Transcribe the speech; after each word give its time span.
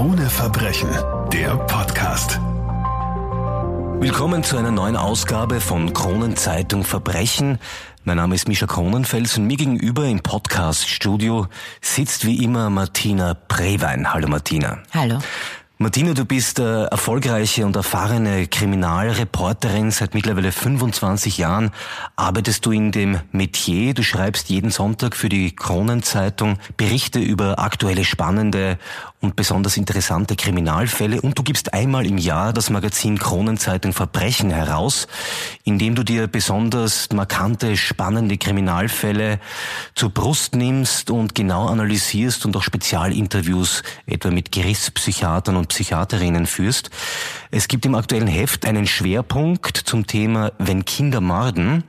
Krone 0.00 0.30
Verbrechen, 0.30 0.88
der 1.30 1.58
Podcast. 1.58 2.40
Willkommen 4.00 4.42
zu 4.42 4.56
einer 4.56 4.70
neuen 4.70 4.96
Ausgabe 4.96 5.60
von 5.60 5.92
Kronenzeitung 5.92 6.84
Verbrechen. 6.84 7.58
Mein 8.04 8.16
Name 8.16 8.34
ist 8.34 8.48
Mischa 8.48 8.66
Kronenfels 8.66 9.36
und 9.36 9.46
mir 9.46 9.58
gegenüber 9.58 10.06
im 10.06 10.20
Podcast-Studio 10.20 11.48
sitzt 11.82 12.24
wie 12.24 12.42
immer 12.42 12.70
Martina 12.70 13.34
Prewein. 13.34 14.10
Hallo 14.10 14.26
Martina. 14.26 14.78
Hallo. 14.94 15.18
Martina, 15.82 16.12
du 16.12 16.26
bist 16.26 16.58
äh, 16.58 16.84
erfolgreiche 16.84 17.64
und 17.64 17.74
erfahrene 17.74 18.46
Kriminalreporterin. 18.46 19.90
Seit 19.90 20.12
mittlerweile 20.12 20.52
25 20.52 21.38
Jahren 21.38 21.70
arbeitest 22.16 22.66
du 22.66 22.72
in 22.72 22.92
dem 22.92 23.18
Metier. 23.32 23.94
Du 23.94 24.02
schreibst 24.02 24.50
jeden 24.50 24.70
Sonntag 24.70 25.16
für 25.16 25.30
die 25.30 25.56
Kronenzeitung 25.56 26.58
Berichte 26.76 27.18
über 27.18 27.58
aktuelle, 27.58 28.04
spannende 28.04 28.78
und 29.20 29.36
besonders 29.36 29.76
interessante 29.76 30.34
Kriminalfälle. 30.34 31.20
Und 31.20 31.38
du 31.38 31.42
gibst 31.42 31.74
einmal 31.74 32.06
im 32.06 32.16
Jahr 32.16 32.52
das 32.52 32.70
Magazin 32.70 33.18
Kronenzeitung 33.18 33.92
Verbrechen 33.92 34.50
heraus, 34.50 35.06
in 35.64 35.78
dem 35.78 35.94
du 35.94 36.02
dir 36.02 36.26
besonders 36.26 37.08
markante, 37.12 37.76
spannende 37.76 38.38
Kriminalfälle 38.38 39.38
zur 39.94 40.10
Brust 40.10 40.56
nimmst 40.56 41.10
und 41.10 41.34
genau 41.34 41.66
analysierst 41.66 42.46
und 42.46 42.56
auch 42.56 42.62
Spezialinterviews 42.62 43.82
etwa 44.06 44.30
mit 44.30 44.52
Gerichtspsychiatern 44.52 45.56
und 45.56 45.68
Psychiaterinnen 45.68 46.46
führst. 46.46 46.90
Es 47.50 47.68
gibt 47.68 47.84
im 47.84 47.94
aktuellen 47.94 48.28
Heft 48.28 48.64
einen 48.64 48.86
Schwerpunkt 48.86 49.76
zum 49.76 50.06
Thema 50.06 50.52
Wenn 50.58 50.86
Kinder 50.86 51.20
morden. 51.20 51.84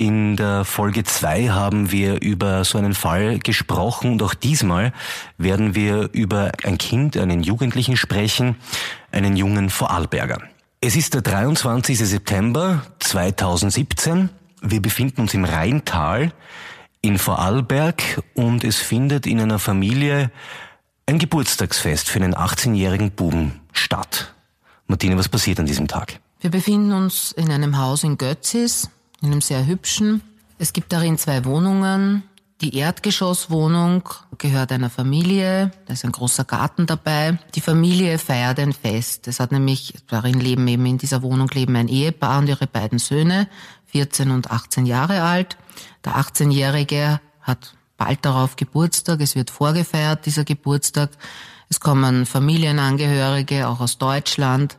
In 0.00 0.34
der 0.34 0.64
Folge 0.64 1.04
2 1.04 1.50
haben 1.50 1.92
wir 1.92 2.22
über 2.22 2.64
so 2.64 2.78
einen 2.78 2.94
Fall 2.94 3.38
gesprochen 3.38 4.12
und 4.12 4.22
auch 4.22 4.32
diesmal 4.32 4.94
werden 5.36 5.74
wir 5.74 6.08
über 6.14 6.52
ein 6.64 6.78
Kind, 6.78 7.18
einen 7.18 7.42
Jugendlichen 7.42 7.98
sprechen, 7.98 8.56
einen 9.12 9.36
jungen 9.36 9.68
Vorarlberger. 9.68 10.40
Es 10.80 10.96
ist 10.96 11.12
der 11.12 11.20
23. 11.20 11.98
September 11.98 12.82
2017. 13.00 14.30
Wir 14.62 14.80
befinden 14.80 15.20
uns 15.20 15.34
im 15.34 15.44
Rheintal 15.44 16.32
in 17.02 17.18
Vorarlberg 17.18 18.22
und 18.32 18.64
es 18.64 18.78
findet 18.78 19.26
in 19.26 19.38
einer 19.38 19.58
Familie 19.58 20.30
ein 21.04 21.18
Geburtstagsfest 21.18 22.08
für 22.08 22.20
einen 22.20 22.34
18-jährigen 22.34 23.10
Buben 23.10 23.60
statt. 23.74 24.34
Martine, 24.86 25.18
was 25.18 25.28
passiert 25.28 25.60
an 25.60 25.66
diesem 25.66 25.88
Tag? 25.88 26.20
Wir 26.40 26.50
befinden 26.50 26.92
uns 26.92 27.32
in 27.32 27.50
einem 27.50 27.76
Haus 27.76 28.02
in 28.02 28.16
Götzis, 28.16 28.88
in 29.20 29.32
einem 29.32 29.40
sehr 29.40 29.66
hübschen. 29.66 30.22
Es 30.58 30.72
gibt 30.72 30.92
darin 30.92 31.18
zwei 31.18 31.44
Wohnungen. 31.44 32.22
Die 32.60 32.76
Erdgeschosswohnung 32.76 34.06
gehört 34.36 34.70
einer 34.70 34.90
Familie, 34.90 35.70
da 35.86 35.94
ist 35.94 36.04
ein 36.04 36.12
großer 36.12 36.44
Garten 36.44 36.86
dabei. 36.86 37.38
Die 37.54 37.62
Familie 37.62 38.18
feiert 38.18 38.58
ein 38.58 38.74
Fest. 38.74 39.28
Es 39.28 39.40
hat 39.40 39.50
nämlich, 39.50 39.94
darin 40.08 40.38
leben 40.38 40.68
eben 40.68 40.84
in 40.84 40.98
dieser 40.98 41.22
Wohnung 41.22 41.48
leben 41.48 41.74
ein 41.76 41.88
Ehepaar 41.88 42.40
und 42.40 42.48
ihre 42.48 42.66
beiden 42.66 42.98
Söhne, 42.98 43.48
14 43.86 44.30
und 44.30 44.50
18 44.50 44.84
Jahre 44.84 45.22
alt. 45.22 45.56
Der 46.04 46.16
18-Jährige 46.16 47.20
hat 47.40 47.74
bald 47.96 48.26
darauf 48.26 48.56
Geburtstag, 48.56 49.22
es 49.22 49.34
wird 49.34 49.50
vorgefeiert, 49.50 50.26
dieser 50.26 50.44
Geburtstag. 50.44 51.10
Es 51.70 51.80
kommen 51.80 52.26
Familienangehörige, 52.26 53.68
auch 53.68 53.80
aus 53.80 53.96
Deutschland. 53.96 54.76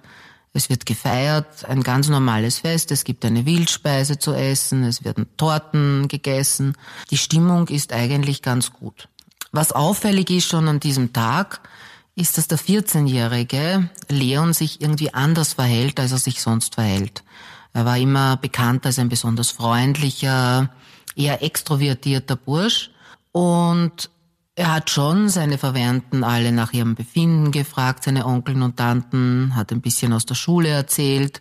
Es 0.54 0.70
wird 0.70 0.86
gefeiert, 0.86 1.66
ein 1.66 1.82
ganz 1.82 2.10
normales 2.10 2.60
Fest. 2.60 2.92
Es 2.92 3.06
gibt 3.06 3.24
eine 3.24 3.46
Wildspeise 3.46 4.20
zu 4.20 4.34
essen, 4.34 4.84
es 4.84 5.04
werden 5.06 5.28
Torten 5.38 6.08
gegessen. 6.10 6.76
Die 7.10 7.18
Stimmung 7.18 7.70
ist 7.70 7.94
eigentlich 7.94 8.42
ganz 8.42 8.74
gut. 8.74 9.08
Was 9.54 9.72
auffällig 9.72 10.30
ist 10.30 10.48
schon 10.48 10.68
an 10.68 10.80
diesem 10.80 11.14
Tag, 11.14 11.62
ist, 12.16 12.38
dass 12.38 12.48
der 12.48 12.60
14-jährige 12.60 13.90
Leon 14.10 14.54
sich 14.54 14.82
irgendwie 14.82 15.14
anders 15.14 15.54
verhält, 15.54 16.00
als 16.00 16.12
er 16.12 16.18
sich 16.18 16.42
sonst 16.42 16.76
verhält. 16.76 17.24
Er 17.74 17.86
war 17.86 17.98
immer 17.98 18.36
bekannt 18.36 18.86
als 18.86 19.00
ein 19.00 19.08
besonders 19.08 19.52
freundlicher, 19.52 20.70
eher 21.16 21.42
extrovertierter 21.42 22.36
Bursch. 22.36 22.92
Und 23.32 24.10
er 24.56 24.74
hat 24.74 24.90
schon 24.90 25.30
seine 25.30 25.58
Verwandten 25.58 26.26
alle 26.26 26.52
nach 26.52 26.74
ihrem 26.74 26.96
Befinden 26.96 27.52
gefragt, 27.52 28.04
seine 28.04 28.26
Onkeln 28.26 28.62
und 28.62 28.76
Tanten, 28.76 29.56
hat 29.56 29.72
ein 29.72 29.80
bisschen 29.80 30.12
aus 30.12 30.26
der 30.26 30.36
Schule 30.36 30.68
erzählt, 30.68 31.40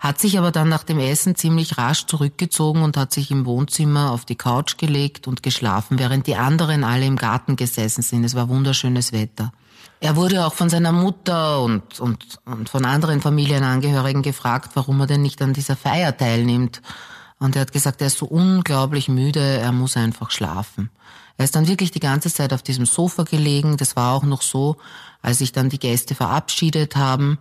hat 0.00 0.18
sich 0.18 0.38
aber 0.38 0.52
dann 0.52 0.70
nach 0.70 0.82
dem 0.82 0.98
Essen 0.98 1.34
ziemlich 1.34 1.76
rasch 1.76 2.06
zurückgezogen 2.06 2.82
und 2.82 2.96
hat 2.96 3.12
sich 3.12 3.30
im 3.30 3.44
Wohnzimmer 3.44 4.10
auf 4.10 4.24
die 4.24 4.36
Couch 4.36 4.78
gelegt 4.78 5.28
und 5.28 5.42
geschlafen, 5.42 5.98
während 5.98 6.26
die 6.26 6.36
anderen 6.36 6.82
alle 6.82 7.04
im 7.04 7.16
Garten 7.16 7.56
gesessen 7.56 8.00
sind. 8.00 8.24
Es 8.24 8.34
war 8.34 8.48
wunderschönes 8.48 9.12
Wetter. 9.12 9.52
Er 10.00 10.16
wurde 10.16 10.46
auch 10.46 10.54
von 10.54 10.70
seiner 10.70 10.92
Mutter 10.92 11.62
und, 11.62 12.00
und, 12.00 12.38
und 12.46 12.68
von 12.70 12.84
anderen 12.86 13.20
Familienangehörigen 13.20 14.22
gefragt, 14.22 14.70
warum 14.74 15.00
er 15.00 15.06
denn 15.06 15.22
nicht 15.22 15.42
an 15.42 15.52
dieser 15.52 15.76
Feier 15.76 16.16
teilnimmt. 16.16 16.80
Und 17.38 17.56
er 17.56 17.62
hat 17.62 17.72
gesagt, 17.72 18.00
er 18.00 18.06
ist 18.06 18.18
so 18.18 18.26
unglaublich 18.26 19.08
müde, 19.08 19.40
er 19.40 19.72
muss 19.72 19.96
einfach 19.96 20.30
schlafen. 20.30 20.90
Er 21.36 21.44
ist 21.44 21.54
dann 21.54 21.68
wirklich 21.68 21.90
die 21.90 22.00
ganze 22.00 22.32
Zeit 22.32 22.52
auf 22.52 22.62
diesem 22.62 22.86
Sofa 22.86 23.24
gelegen. 23.24 23.76
Das 23.76 23.94
war 23.94 24.14
auch 24.14 24.22
noch 24.22 24.40
so, 24.40 24.76
als 25.20 25.38
sich 25.38 25.52
dann 25.52 25.68
die 25.68 25.78
Gäste 25.78 26.14
verabschiedet 26.14 26.96
haben. 26.96 27.38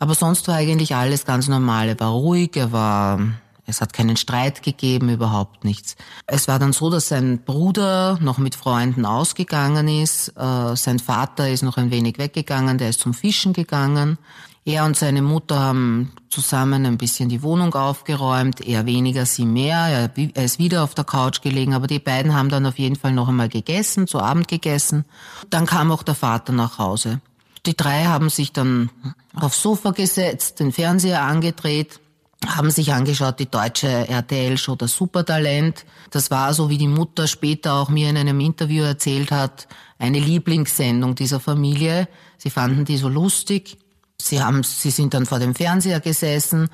Aber 0.00 0.14
sonst 0.16 0.48
war 0.48 0.56
eigentlich 0.56 0.96
alles 0.96 1.24
ganz 1.24 1.46
normal. 1.46 1.88
Er 1.88 2.00
war 2.00 2.10
ruhig, 2.10 2.56
er 2.56 2.72
war, 2.72 3.20
es 3.64 3.80
hat 3.80 3.92
keinen 3.92 4.16
Streit 4.16 4.64
gegeben, 4.64 5.08
überhaupt 5.08 5.62
nichts. 5.62 5.94
Es 6.26 6.48
war 6.48 6.58
dann 6.58 6.72
so, 6.72 6.90
dass 6.90 7.06
sein 7.06 7.44
Bruder 7.44 8.18
noch 8.20 8.38
mit 8.38 8.56
Freunden 8.56 9.06
ausgegangen 9.06 9.86
ist. 9.86 10.30
Äh, 10.30 10.74
sein 10.74 10.98
Vater 10.98 11.48
ist 11.48 11.62
noch 11.62 11.76
ein 11.76 11.92
wenig 11.92 12.18
weggegangen, 12.18 12.78
der 12.78 12.88
ist 12.88 12.98
zum 12.98 13.14
Fischen 13.14 13.52
gegangen. 13.52 14.18
Er 14.64 14.84
und 14.84 14.96
seine 14.96 15.22
Mutter 15.22 15.58
haben 15.58 16.12
zusammen 16.30 16.86
ein 16.86 16.96
bisschen 16.96 17.28
die 17.28 17.42
Wohnung 17.42 17.74
aufgeräumt, 17.74 18.60
er 18.60 18.86
weniger, 18.86 19.26
sie 19.26 19.44
mehr. 19.44 20.10
Er, 20.14 20.44
ist 20.44 20.60
wieder 20.60 20.84
auf 20.84 20.94
der 20.94 21.04
Couch 21.04 21.42
gelegen, 21.42 21.74
aber 21.74 21.88
die 21.88 21.98
beiden 21.98 22.32
haben 22.34 22.48
dann 22.48 22.66
auf 22.66 22.78
jeden 22.78 22.94
Fall 22.94 23.12
noch 23.12 23.28
einmal 23.28 23.48
gegessen, 23.48 24.06
zu 24.06 24.20
Abend 24.20 24.46
gegessen. 24.46 25.04
Dann 25.50 25.66
kam 25.66 25.90
auch 25.90 26.04
der 26.04 26.14
Vater 26.14 26.52
nach 26.52 26.78
Hause. 26.78 27.20
Die 27.66 27.76
drei 27.76 28.04
haben 28.04 28.28
sich 28.28 28.52
dann 28.52 28.90
aufs 29.34 29.62
Sofa 29.62 29.90
gesetzt, 29.90 30.60
den 30.60 30.70
Fernseher 30.70 31.22
angedreht, 31.22 32.00
haben 32.46 32.70
sich 32.70 32.92
angeschaut, 32.92 33.40
die 33.40 33.50
deutsche 33.50 33.88
RTL-Show 33.88 34.76
Das 34.76 34.94
Supertalent. 34.94 35.84
Das 36.10 36.30
war, 36.30 36.54
so 36.54 36.70
wie 36.70 36.78
die 36.78 36.88
Mutter 36.88 37.26
später 37.26 37.74
auch 37.74 37.88
mir 37.88 38.10
in 38.10 38.16
einem 38.16 38.40
Interview 38.40 38.84
erzählt 38.84 39.30
hat, 39.30 39.68
eine 39.98 40.18
Lieblingssendung 40.18 41.14
dieser 41.14 41.40
Familie. 41.40 42.08
Sie 42.38 42.50
fanden 42.50 42.84
die 42.84 42.96
so 42.96 43.08
lustig. 43.08 43.78
Sie 44.26 44.42
haben, 44.42 44.62
sie 44.62 44.90
sind 44.90 45.14
dann 45.14 45.26
vor 45.26 45.38
dem 45.38 45.54
Fernseher 45.54 46.00
gesessen, 46.00 46.68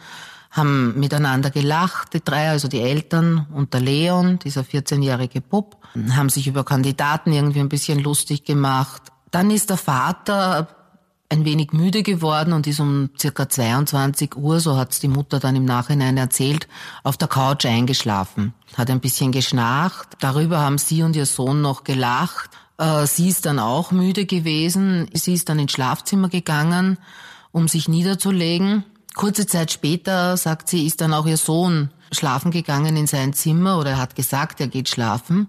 haben 0.51 0.99
miteinander 0.99 1.51
gelacht, 1.51 2.15
die 2.15 2.25
drei, 2.25 2.51
also 2.51 2.69
die 2.69 2.81
Eltern 2.81 3.47
und 3.53 3.75
der 3.75 3.81
Leon, 3.81 4.39
dieser 4.39 4.63
14-jährige 4.63 5.41
Bub, 5.41 5.77
haben 6.11 6.29
sich 6.29 6.47
über 6.47 6.65
Kandidaten 6.65 7.33
irgendwie 7.33 7.61
ein 7.61 7.69
bisschen 7.69 7.99
lustig 7.99 8.45
gemacht. 8.45 9.03
Dann 9.31 9.51
ist 9.51 9.71
der 9.71 9.77
Vater 9.77 10.69
ein 11.31 11.45
wenig 11.45 11.73
müde 11.73 12.03
geworden 12.03 12.55
und 12.55 12.67
ist 12.67 12.81
um 12.81 13.11
circa 13.19 13.49
22 13.49 14.37
Uhr, 14.37 14.61
so 14.61 14.77
hat's 14.77 15.01
die 15.01 15.09
Mutter 15.09 15.39
dann 15.41 15.57
im 15.57 15.67
Nachhinein 15.67 16.17
erzählt, 16.17 16.67
auf 17.03 17.19
der 17.19 17.29
Couch 17.29 17.67
eingeschlafen. 17.67 18.55
Hat 18.75 18.91
ein 18.91 19.01
bisschen 19.01 19.33
geschnarcht. 19.33 20.09
Darüber 20.21 20.61
haben 20.61 20.79
sie 20.79 21.03
und 21.03 21.17
ihr 21.17 21.27
Sohn 21.27 21.61
noch 21.61 21.85
gelacht. 21.85 22.51
Äh, 22.79 23.07
sie 23.07 23.29
ist 23.29 23.45
dann 23.45 23.59
auch 23.59 23.91
müde 23.91 24.25
gewesen. 24.25 25.11
Sie 25.13 25.35
ist 25.35 25.51
dann 25.51 25.59
ins 25.59 25.73
Schlafzimmer 25.73 26.31
gegangen 26.31 26.97
um 27.53 27.69
sich 27.69 27.89
niederzulegen. 27.89 28.85
Kurze 29.15 29.47
Zeit 29.47 29.73
später, 29.73 30.37
sagt 30.37 30.69
sie, 30.69 30.87
ist 30.87 31.01
dann 31.01 31.15
auch 31.15 31.27
ihr 31.27 31.37
Sohn 31.37 31.91
schlafen 32.13 32.51
gegangen 32.51 32.97
in 32.97 33.07
sein 33.07 33.33
Zimmer 33.33 33.79
oder 33.79 33.91
er 33.91 33.99
hat 33.99 34.15
gesagt, 34.15 34.61
er 34.61 34.69
geht 34.69 34.89
schlafen 34.89 35.49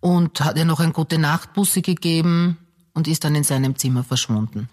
und 0.00 0.40
hat 0.40 0.56
ihr 0.56 0.64
noch 0.64 0.80
ein 0.80 0.92
gute 0.92 1.18
Nachtbusse 1.18 1.82
gegeben 1.82 2.56
und 2.94 3.06
ist 3.06 3.24
dann 3.24 3.34
in 3.34 3.44
seinem 3.44 3.76
Zimmer 3.76 4.04
verschwunden. 4.04 4.68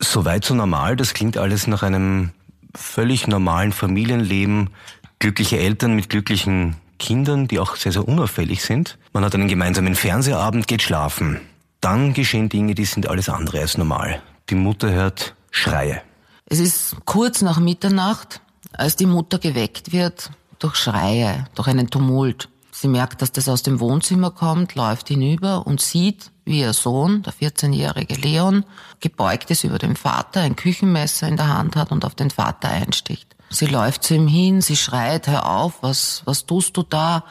Soweit 0.00 0.44
so 0.44 0.54
normal, 0.54 0.96
das 0.96 1.14
klingt 1.14 1.38
alles 1.38 1.66
nach 1.66 1.82
einem 1.82 2.30
völlig 2.74 3.26
normalen 3.28 3.72
Familienleben, 3.72 4.70
glückliche 5.18 5.58
Eltern 5.58 5.94
mit 5.94 6.10
glücklichen 6.10 6.76
Kindern, 6.98 7.48
die 7.48 7.58
auch 7.58 7.76
sehr, 7.76 7.92
sehr 7.92 8.06
unauffällig 8.06 8.62
sind. 8.62 8.98
Man 9.12 9.24
hat 9.24 9.34
einen 9.34 9.48
gemeinsamen 9.48 9.94
Fernsehabend, 9.94 10.66
geht 10.66 10.82
schlafen. 10.82 11.40
Dann 11.80 12.14
geschehen 12.14 12.48
Dinge, 12.48 12.74
die 12.74 12.84
sind 12.84 13.08
alles 13.08 13.28
andere 13.28 13.60
als 13.60 13.78
normal. 13.78 14.22
Die 14.50 14.54
Mutter 14.54 14.90
hört 14.90 15.35
Schreie. 15.56 16.02
Es 16.44 16.60
ist 16.60 16.96
kurz 17.06 17.40
nach 17.40 17.58
Mitternacht, 17.58 18.42
als 18.72 18.94
die 18.94 19.06
Mutter 19.06 19.38
geweckt 19.38 19.90
wird 19.90 20.30
durch 20.58 20.76
Schreie, 20.76 21.46
durch 21.54 21.68
einen 21.68 21.88
Tumult. 21.88 22.50
Sie 22.70 22.88
merkt, 22.88 23.22
dass 23.22 23.32
das 23.32 23.48
aus 23.48 23.62
dem 23.62 23.80
Wohnzimmer 23.80 24.30
kommt, 24.30 24.74
läuft 24.74 25.08
hinüber 25.08 25.66
und 25.66 25.80
sieht, 25.80 26.30
wie 26.44 26.60
ihr 26.60 26.74
Sohn, 26.74 27.22
der 27.22 27.32
14-jährige 27.32 28.16
Leon, 28.16 28.66
gebeugt 29.00 29.50
ist 29.50 29.64
über 29.64 29.78
dem 29.78 29.96
Vater, 29.96 30.42
ein 30.42 30.56
Küchenmesser 30.56 31.26
in 31.26 31.38
der 31.38 31.48
Hand 31.48 31.74
hat 31.74 31.90
und 31.90 32.04
auf 32.04 32.14
den 32.14 32.30
Vater 32.30 32.68
einsticht. 32.68 33.34
Sie 33.48 33.66
läuft 33.66 34.02
zu 34.02 34.14
ihm 34.14 34.28
hin, 34.28 34.60
sie 34.60 34.76
schreit, 34.76 35.26
hör 35.26 35.48
auf, 35.48 35.82
was, 35.82 36.20
was 36.26 36.44
tust 36.44 36.76
du 36.76 36.82
da? 36.82 37.24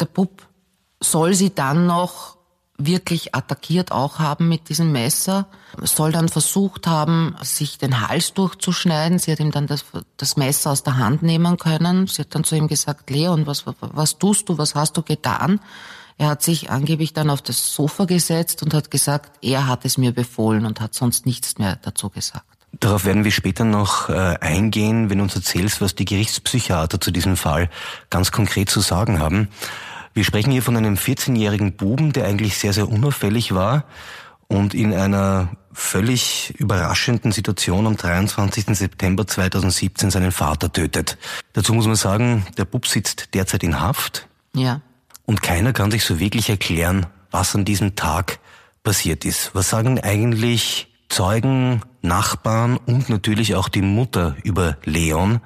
Der 0.00 0.06
Bub 0.06 0.48
soll 1.00 1.34
sie 1.34 1.54
dann 1.54 1.86
noch 1.86 2.35
wirklich 2.78 3.34
attackiert 3.34 3.92
auch 3.92 4.18
haben 4.18 4.48
mit 4.48 4.68
diesem 4.68 4.92
Messer, 4.92 5.46
soll 5.82 6.12
dann 6.12 6.28
versucht 6.28 6.86
haben, 6.86 7.36
sich 7.42 7.78
den 7.78 8.06
Hals 8.06 8.34
durchzuschneiden. 8.34 9.18
Sie 9.18 9.32
hat 9.32 9.40
ihm 9.40 9.50
dann 9.50 9.66
das, 9.66 9.84
das 10.16 10.36
Messer 10.36 10.70
aus 10.70 10.82
der 10.82 10.96
Hand 10.96 11.22
nehmen 11.22 11.56
können. 11.56 12.06
Sie 12.06 12.22
hat 12.22 12.34
dann 12.34 12.44
zu 12.44 12.56
ihm 12.56 12.68
gesagt, 12.68 13.10
Leon, 13.10 13.46
was, 13.46 13.64
was 13.80 14.18
tust 14.18 14.48
du, 14.48 14.58
was 14.58 14.74
hast 14.74 14.96
du 14.96 15.02
getan? 15.02 15.60
Er 16.18 16.28
hat 16.28 16.42
sich 16.42 16.70
angeblich 16.70 17.12
dann 17.12 17.28
auf 17.28 17.42
das 17.42 17.74
Sofa 17.74 18.06
gesetzt 18.06 18.62
und 18.62 18.72
hat 18.72 18.90
gesagt, 18.90 19.38
er 19.42 19.66
hat 19.66 19.84
es 19.84 19.98
mir 19.98 20.12
befohlen 20.12 20.64
und 20.64 20.80
hat 20.80 20.94
sonst 20.94 21.26
nichts 21.26 21.58
mehr 21.58 21.78
dazu 21.82 22.08
gesagt. 22.08 22.46
Darauf 22.80 23.04
werden 23.04 23.24
wir 23.24 23.30
später 23.30 23.64
noch 23.64 24.08
äh, 24.08 24.36
eingehen, 24.40 25.08
wenn 25.08 25.18
du 25.18 25.24
uns 25.24 25.34
erzählst, 25.34 25.80
was 25.80 25.94
die 25.94 26.04
Gerichtspsychiater 26.04 27.00
zu 27.00 27.10
diesem 27.10 27.36
Fall 27.36 27.70
ganz 28.10 28.32
konkret 28.32 28.70
zu 28.70 28.80
sagen 28.80 29.18
haben. 29.18 29.48
Wir 30.16 30.24
sprechen 30.24 30.50
hier 30.50 30.62
von 30.62 30.78
einem 30.78 30.94
14-jährigen 30.94 31.74
Buben, 31.74 32.14
der 32.14 32.24
eigentlich 32.24 32.56
sehr, 32.56 32.72
sehr 32.72 32.88
unauffällig 32.88 33.54
war 33.54 33.84
und 34.48 34.72
in 34.72 34.94
einer 34.94 35.50
völlig 35.74 36.54
überraschenden 36.56 37.32
Situation 37.32 37.86
am 37.86 37.98
23. 37.98 38.64
September 38.68 39.26
2017 39.26 40.10
seinen 40.10 40.32
Vater 40.32 40.72
tötet. 40.72 41.18
Dazu 41.52 41.74
muss 41.74 41.86
man 41.86 41.96
sagen, 41.96 42.46
der 42.56 42.64
Bub 42.64 42.86
sitzt 42.86 43.34
derzeit 43.34 43.62
in 43.62 43.78
Haft. 43.78 44.26
Ja. 44.54 44.80
Und 45.26 45.42
keiner 45.42 45.74
kann 45.74 45.90
sich 45.90 46.02
so 46.02 46.18
wirklich 46.18 46.48
erklären, 46.48 47.04
was 47.30 47.54
an 47.54 47.66
diesem 47.66 47.94
Tag 47.94 48.38
passiert 48.84 49.26
ist. 49.26 49.54
Was 49.54 49.68
sagen 49.68 50.00
eigentlich 50.00 50.88
Zeugen, 51.10 51.82
Nachbarn 52.00 52.78
und 52.78 53.10
natürlich 53.10 53.54
auch 53.54 53.68
die 53.68 53.82
Mutter 53.82 54.34
über 54.44 54.78
Leon, 54.84 55.40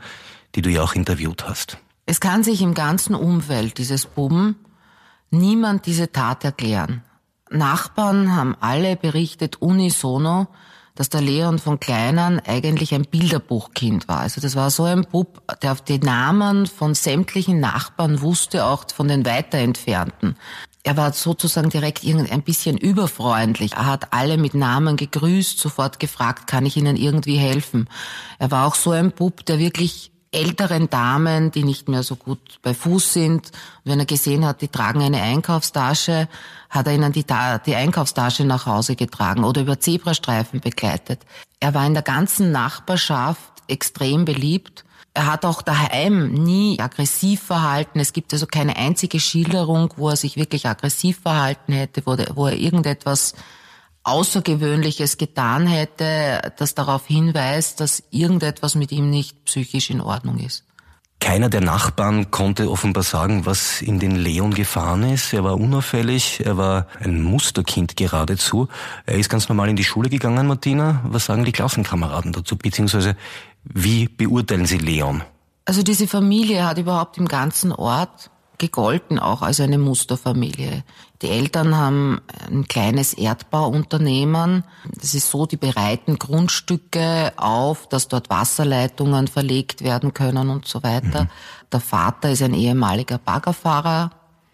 die 0.54 0.62
du 0.62 0.70
ja 0.70 0.82
auch 0.82 0.94
interviewt 0.94 1.48
hast? 1.48 1.78
Es 2.10 2.18
kann 2.18 2.42
sich 2.42 2.60
im 2.60 2.74
ganzen 2.74 3.14
Umfeld 3.14 3.78
dieses 3.78 4.04
Buben 4.04 4.56
niemand 5.30 5.86
diese 5.86 6.10
Tat 6.10 6.44
erklären. 6.44 7.04
Nachbarn 7.52 8.34
haben 8.34 8.56
alle 8.58 8.96
berichtet 8.96 9.62
unisono, 9.62 10.48
dass 10.96 11.08
der 11.08 11.20
Leon 11.20 11.60
von 11.60 11.78
Kleinern 11.78 12.40
eigentlich 12.40 12.96
ein 12.96 13.04
Bilderbuchkind 13.04 14.08
war. 14.08 14.18
Also 14.18 14.40
das 14.40 14.56
war 14.56 14.70
so 14.70 14.82
ein 14.82 15.02
Bub, 15.02 15.40
der 15.62 15.70
auf 15.70 15.82
die 15.82 16.00
Namen 16.00 16.66
von 16.66 16.96
sämtlichen 16.96 17.60
Nachbarn 17.60 18.20
wusste, 18.22 18.66
auch 18.66 18.86
von 18.92 19.06
den 19.06 19.24
weiter 19.24 19.58
entfernten. 19.58 20.34
Er 20.82 20.96
war 20.96 21.12
sozusagen 21.12 21.70
direkt 21.70 22.04
ein 22.04 22.42
bisschen 22.42 22.76
überfreundlich. 22.76 23.74
Er 23.74 23.86
hat 23.86 24.12
alle 24.12 24.36
mit 24.36 24.54
Namen 24.54 24.96
gegrüßt, 24.96 25.60
sofort 25.60 26.00
gefragt, 26.00 26.48
kann 26.48 26.66
ich 26.66 26.76
Ihnen 26.76 26.96
irgendwie 26.96 27.36
helfen? 27.36 27.88
Er 28.40 28.50
war 28.50 28.66
auch 28.66 28.74
so 28.74 28.90
ein 28.90 29.12
Bub, 29.12 29.46
der 29.46 29.60
wirklich 29.60 30.09
älteren 30.32 30.88
Damen, 30.88 31.50
die 31.50 31.64
nicht 31.64 31.88
mehr 31.88 32.02
so 32.02 32.16
gut 32.16 32.60
bei 32.62 32.72
Fuß 32.72 33.12
sind. 33.12 33.46
Und 33.46 33.52
wenn 33.84 33.98
er 33.98 34.06
gesehen 34.06 34.44
hat, 34.44 34.60
die 34.60 34.68
tragen 34.68 35.02
eine 35.02 35.20
Einkaufstasche, 35.22 36.28
hat 36.68 36.86
er 36.86 36.94
ihnen 36.94 37.12
die, 37.12 37.24
die 37.66 37.74
Einkaufstasche 37.74 38.44
nach 38.44 38.66
Hause 38.66 38.94
getragen 38.94 39.44
oder 39.44 39.62
über 39.62 39.80
Zebrastreifen 39.80 40.60
begleitet. 40.60 41.20
Er 41.58 41.74
war 41.74 41.86
in 41.86 41.94
der 41.94 42.04
ganzen 42.04 42.52
Nachbarschaft 42.52 43.52
extrem 43.66 44.24
beliebt. 44.24 44.84
Er 45.14 45.26
hat 45.26 45.44
auch 45.44 45.62
daheim 45.62 46.32
nie 46.32 46.78
aggressiv 46.78 47.42
verhalten. 47.42 47.98
Es 47.98 48.12
gibt 48.12 48.32
also 48.32 48.46
keine 48.46 48.76
einzige 48.76 49.18
Schilderung, 49.18 49.92
wo 49.96 50.10
er 50.10 50.16
sich 50.16 50.36
wirklich 50.36 50.66
aggressiv 50.66 51.20
verhalten 51.22 51.72
hätte, 51.72 52.02
wo, 52.06 52.16
wo 52.34 52.46
er 52.46 52.56
irgendetwas 52.56 53.34
Außergewöhnliches 54.10 55.16
getan 55.16 55.66
hätte, 55.66 56.52
das 56.58 56.74
darauf 56.74 57.06
hinweist, 57.06 57.80
dass 57.80 58.02
irgendetwas 58.10 58.74
mit 58.74 58.92
ihm 58.92 59.08
nicht 59.08 59.44
psychisch 59.44 59.90
in 59.90 60.00
Ordnung 60.00 60.38
ist. 60.38 60.64
Keiner 61.20 61.50
der 61.50 61.60
Nachbarn 61.60 62.30
konnte 62.30 62.70
offenbar 62.70 63.02
sagen, 63.02 63.44
was 63.44 63.82
in 63.82 63.98
den 63.98 64.16
Leon 64.16 64.54
gefahren 64.54 65.02
ist. 65.02 65.34
Er 65.34 65.44
war 65.44 65.54
unauffällig, 65.56 66.40
er 66.44 66.56
war 66.56 66.86
ein 66.98 67.22
Musterkind 67.22 67.96
geradezu. 67.96 68.68
Er 69.04 69.18
ist 69.18 69.28
ganz 69.28 69.48
normal 69.48 69.68
in 69.68 69.76
die 69.76 69.84
Schule 69.84 70.08
gegangen, 70.08 70.46
Martina. 70.46 71.02
Was 71.04 71.26
sagen 71.26 71.44
die 71.44 71.52
Klassenkameraden 71.52 72.32
dazu? 72.32 72.56
Beziehungsweise, 72.56 73.16
wie 73.64 74.08
beurteilen 74.08 74.64
Sie 74.64 74.78
Leon? 74.78 75.22
Also 75.66 75.82
diese 75.82 76.08
Familie 76.08 76.66
hat 76.66 76.78
überhaupt 76.78 77.18
im 77.18 77.28
ganzen 77.28 77.70
Ort 77.70 78.30
gegolten, 78.60 79.18
auch 79.18 79.42
als 79.42 79.58
eine 79.58 79.78
Musterfamilie. 79.78 80.84
Die 81.22 81.28
Eltern 81.28 81.76
haben 81.76 82.20
ein 82.48 82.68
kleines 82.68 83.14
Erdbauunternehmen. 83.14 84.62
Das 84.94 85.14
ist 85.14 85.28
so, 85.30 85.46
die 85.46 85.56
bereiten 85.56 86.18
Grundstücke 86.18 87.32
auf, 87.36 87.88
dass 87.88 88.06
dort 88.06 88.30
Wasserleitungen 88.30 89.26
verlegt 89.26 89.82
werden 89.82 90.14
können 90.14 90.48
und 90.50 90.68
so 90.68 90.84
weiter. 90.84 91.24
Mhm. 91.24 91.28
Der 91.72 91.80
Vater 91.80 92.30
ist 92.30 92.42
ein 92.42 92.54
ehemaliger 92.54 93.18
Baggerfahrer 93.18 94.12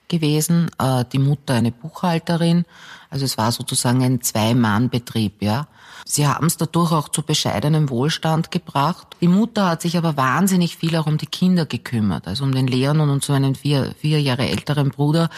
gewesen, 0.08 0.70
äh, 0.78 1.04
die 1.12 1.18
Mutter 1.18 1.54
eine 1.54 1.72
Buchhalterin. 1.72 2.64
Also 3.10 3.24
es 3.24 3.38
war 3.38 3.52
sozusagen 3.52 4.02
ein 4.02 4.20
Zwei-Mann-Betrieb, 4.20 5.40
ja. 5.40 5.68
Sie 6.08 6.28
haben 6.28 6.46
es 6.46 6.56
dadurch 6.56 6.92
auch 6.92 7.08
zu 7.08 7.22
bescheidenem 7.22 7.90
Wohlstand 7.90 8.52
gebracht. 8.52 9.16
Die 9.20 9.26
Mutter 9.26 9.70
hat 9.70 9.82
sich 9.82 9.96
aber 9.96 10.16
wahnsinnig 10.16 10.76
viel 10.76 10.94
auch 10.96 11.06
um 11.06 11.18
die 11.18 11.26
Kinder 11.26 11.66
gekümmert, 11.66 12.28
also 12.28 12.44
um 12.44 12.54
den 12.54 12.68
Leon 12.68 13.00
und 13.00 13.10
um 13.10 13.20
so 13.20 13.32
einen 13.32 13.56
vier, 13.56 13.92
vier 13.98 14.20
Jahre 14.20 14.48
älteren 14.48 14.90
Bruder. 14.90 15.30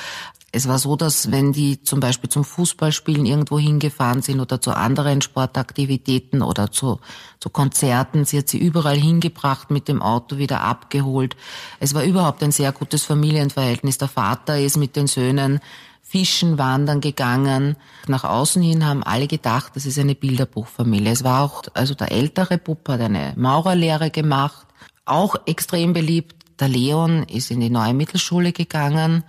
Es 0.51 0.67
war 0.67 0.79
so, 0.79 0.97
dass 0.97 1.31
wenn 1.31 1.53
die 1.53 1.83
zum 1.83 2.01
Beispiel 2.01 2.31
zum 2.31 2.43
Fußballspielen 2.43 3.27
irgendwo 3.27 3.59
hingefahren 3.59 4.23
sind 4.23 4.41
oder 4.41 4.63
zu 4.63 4.73
anderen 4.73 5.21
Sportaktivitäten 5.21 6.41
oder 6.41 6.71
zu, 6.73 7.01
zu 7.39 7.51
Konzerten, 7.51 8.25
sie 8.25 8.39
hat 8.39 8.49
sie 8.49 8.59
überall 8.59 8.97
hingebracht, 8.97 9.71
mit 9.71 9.89
dem 9.89 10.01
Auto 10.01 10.39
wieder 10.39 10.63
abgeholt. 10.63 11.37
Es 11.81 11.95
war 11.95 12.03
überhaupt 12.03 12.43
ein 12.43 12.53
sehr 12.53 12.73
gutes 12.73 13.05
Familienverhältnis. 13.05 13.99
Der 13.99 14.09
Vater 14.09 14.59
ist 14.59 14.79
mit 14.79 14.97
den 14.97 15.07
Söhnen 15.07 15.61
Fischen, 16.01 16.57
Wandern 16.57 17.03
gegangen. 17.03 17.77
Nach 18.07 18.25
außen 18.25 18.63
hin 18.63 18.87
haben 18.87 19.03
alle 19.03 19.27
gedacht, 19.27 19.77
das 19.77 19.85
ist 19.85 19.99
eine 19.99 20.15
Bilderbuchfamilie. 20.15 21.13
Es 21.13 21.23
war 21.23 21.45
auch, 21.45 21.65
also 21.75 21.93
der 21.93 22.11
ältere 22.11 22.57
Bub 22.57 22.89
hat 22.89 23.03
eine 23.03 23.35
Maurerlehre 23.37 24.11
gemacht, 24.11 24.67
auch 25.05 25.37
extrem 25.45 25.93
beliebt. 25.93 26.37
Der 26.61 26.69
Leon 26.69 27.25
ist 27.25 27.51
in 27.51 27.61
die 27.61 27.69
neue 27.69 27.93
Mittelschule 27.93 28.53
gegangen. 28.53 29.23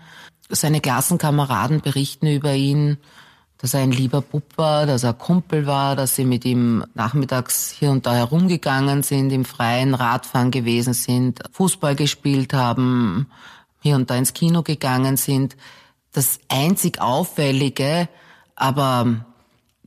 Seine 0.50 0.82
Klassenkameraden 0.82 1.82
berichten 1.82 2.28
über 2.28 2.54
ihn, 2.54 2.98
dass 3.60 3.74
er 3.74 3.82
ein 3.82 3.92
lieber 3.92 4.22
Bub 4.22 4.58
war, 4.58 4.86
dass 4.86 5.04
er 5.04 5.14
Kumpel 5.14 5.68
war, 5.68 5.96
dass 5.96 6.16
sie 6.16 6.26
mit 6.26 6.46
ihm 6.46 6.84
nachmittags 6.96 7.70
hier 7.70 7.92
und 7.92 8.06
da 8.06 8.14
herumgegangen 8.14 9.04
sind, 9.04 9.32
im 9.32 9.46
freien 9.46 9.94
Radfahren 9.94 10.50
gewesen 10.50 10.94
sind, 10.94 11.42
Fußball 11.52 11.96
gespielt 11.96 12.54
haben, 12.54 13.30
hier 13.82 13.96
und 13.96 14.10
da 14.10 14.16
ins 14.16 14.34
Kino 14.34 14.64
gegangen 14.64 15.18
sind. 15.18 15.56
Das 16.14 16.40
einzig 16.48 17.02
Auffällige, 17.02 18.08
aber 18.56 19.26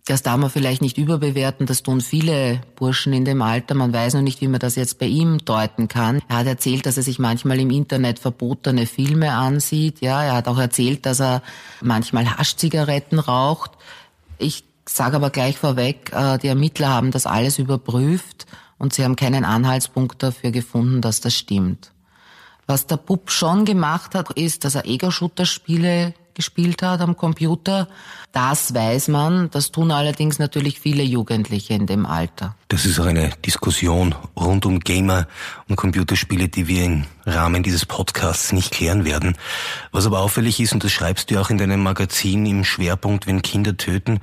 das 0.07 0.23
darf 0.23 0.37
man 0.37 0.51
vielleicht 0.51 0.83
nicht 0.83 0.99
überbewerten, 0.99 1.67
das 1.67 1.85
tun 1.85 2.01
viele 2.01 2.61
Burschen 2.75 3.13
in 3.13 3.25
dem 3.25 3.41
Alter. 3.41 3.75
Man 3.75 3.93
weiß 3.93 4.15
noch 4.15 4.23
nicht, 4.23 4.41
wie 4.41 4.49
man 4.49 4.59
das 4.59 4.75
jetzt 4.75 4.99
bei 4.99 5.07
ihm 5.07 5.39
deuten 5.45 5.87
kann. 5.87 6.21
Er 6.29 6.39
hat 6.39 6.47
erzählt, 6.47 6.87
dass 6.87 6.97
er 6.97 7.05
sich 7.05 7.21
manchmal 7.21 7.61
im 7.61 7.71
Internet 7.71 8.19
verbotene 8.19 8.87
Filme 8.87 9.33
ansieht. 9.33 10.01
Ja, 10.01 10.25
er 10.25 10.35
hat 10.35 10.49
auch 10.49 10.59
erzählt, 10.59 11.07
dass 11.07 11.21
er 11.21 11.43
manchmal 11.81 12.37
Haschzigaretten 12.37 13.21
raucht. 13.21 13.71
Ich 14.39 14.65
sage 14.89 15.17
aber 15.17 15.31
gleich 15.31 15.57
vorweg, 15.57 16.11
äh, 16.13 16.39
die 16.39 16.49
Ermittler 16.49 16.89
haben 16.89 17.13
das 17.13 17.27
alles 17.27 17.61
überprüft 17.61 18.47
und 18.79 18.93
sie 18.93 19.05
haben 19.05 19.15
keinen 19.15 19.45
Anhaltspunkt 19.45 20.21
dafür 20.25 20.51
gefunden, 20.51 21.01
dass 21.01 21.21
das 21.21 21.35
stimmt. 21.35 21.93
Was 22.67 22.89
der 22.89 22.97
Bub 22.97 23.31
schon 23.31 23.65
gemacht 23.65 24.17
hat, 24.17 24.33
ist, 24.33 24.65
dass 24.65 24.75
er 24.75 24.87
Ego-Shooter-Spiele 24.87 26.15
gespielt 26.35 26.83
hat 26.83 27.01
am 27.01 27.17
Computer. 27.17 27.89
Das 28.33 28.75
weiß 28.75 29.09
man. 29.09 29.51
Das 29.51 29.73
tun 29.73 29.91
allerdings 29.91 30.39
natürlich 30.39 30.81
viele 30.81 31.03
Jugendliche 31.03 31.75
in 31.75 31.87
dem 31.87 32.07
Alter. 32.07 32.57
Das 32.69 32.87
ist 32.87 32.99
auch 32.99 33.07
eine 33.07 33.31
Diskussion 33.45 34.15
rund 34.37 34.65
um 34.65 34.81
Gamer 34.81 35.27
und 35.69 35.77
Computerspiele, 35.77 36.49
die 36.49 36.67
wir 36.69 36.85
im 36.85 37.05
Rahmen 37.27 37.63
dieses 37.63 37.85
Podcasts 37.85 38.53
nicht 38.53 38.71
klären 38.73 39.05
werden. 39.05 39.37
Was 39.91 40.07
aber 40.07 40.21
auffällig 40.21 40.61
ist, 40.61 40.73
und 40.73 40.83
das 40.83 40.93
schreibst 40.93 41.31
du 41.31 41.41
auch 41.41 41.51
in 41.51 41.59
deinem 41.59 41.83
Magazin 41.83 42.47
im 42.47 42.65
Schwerpunkt, 42.65 43.27
wenn 43.27 43.43
Kinder 43.43 43.77
töten, 43.77 44.21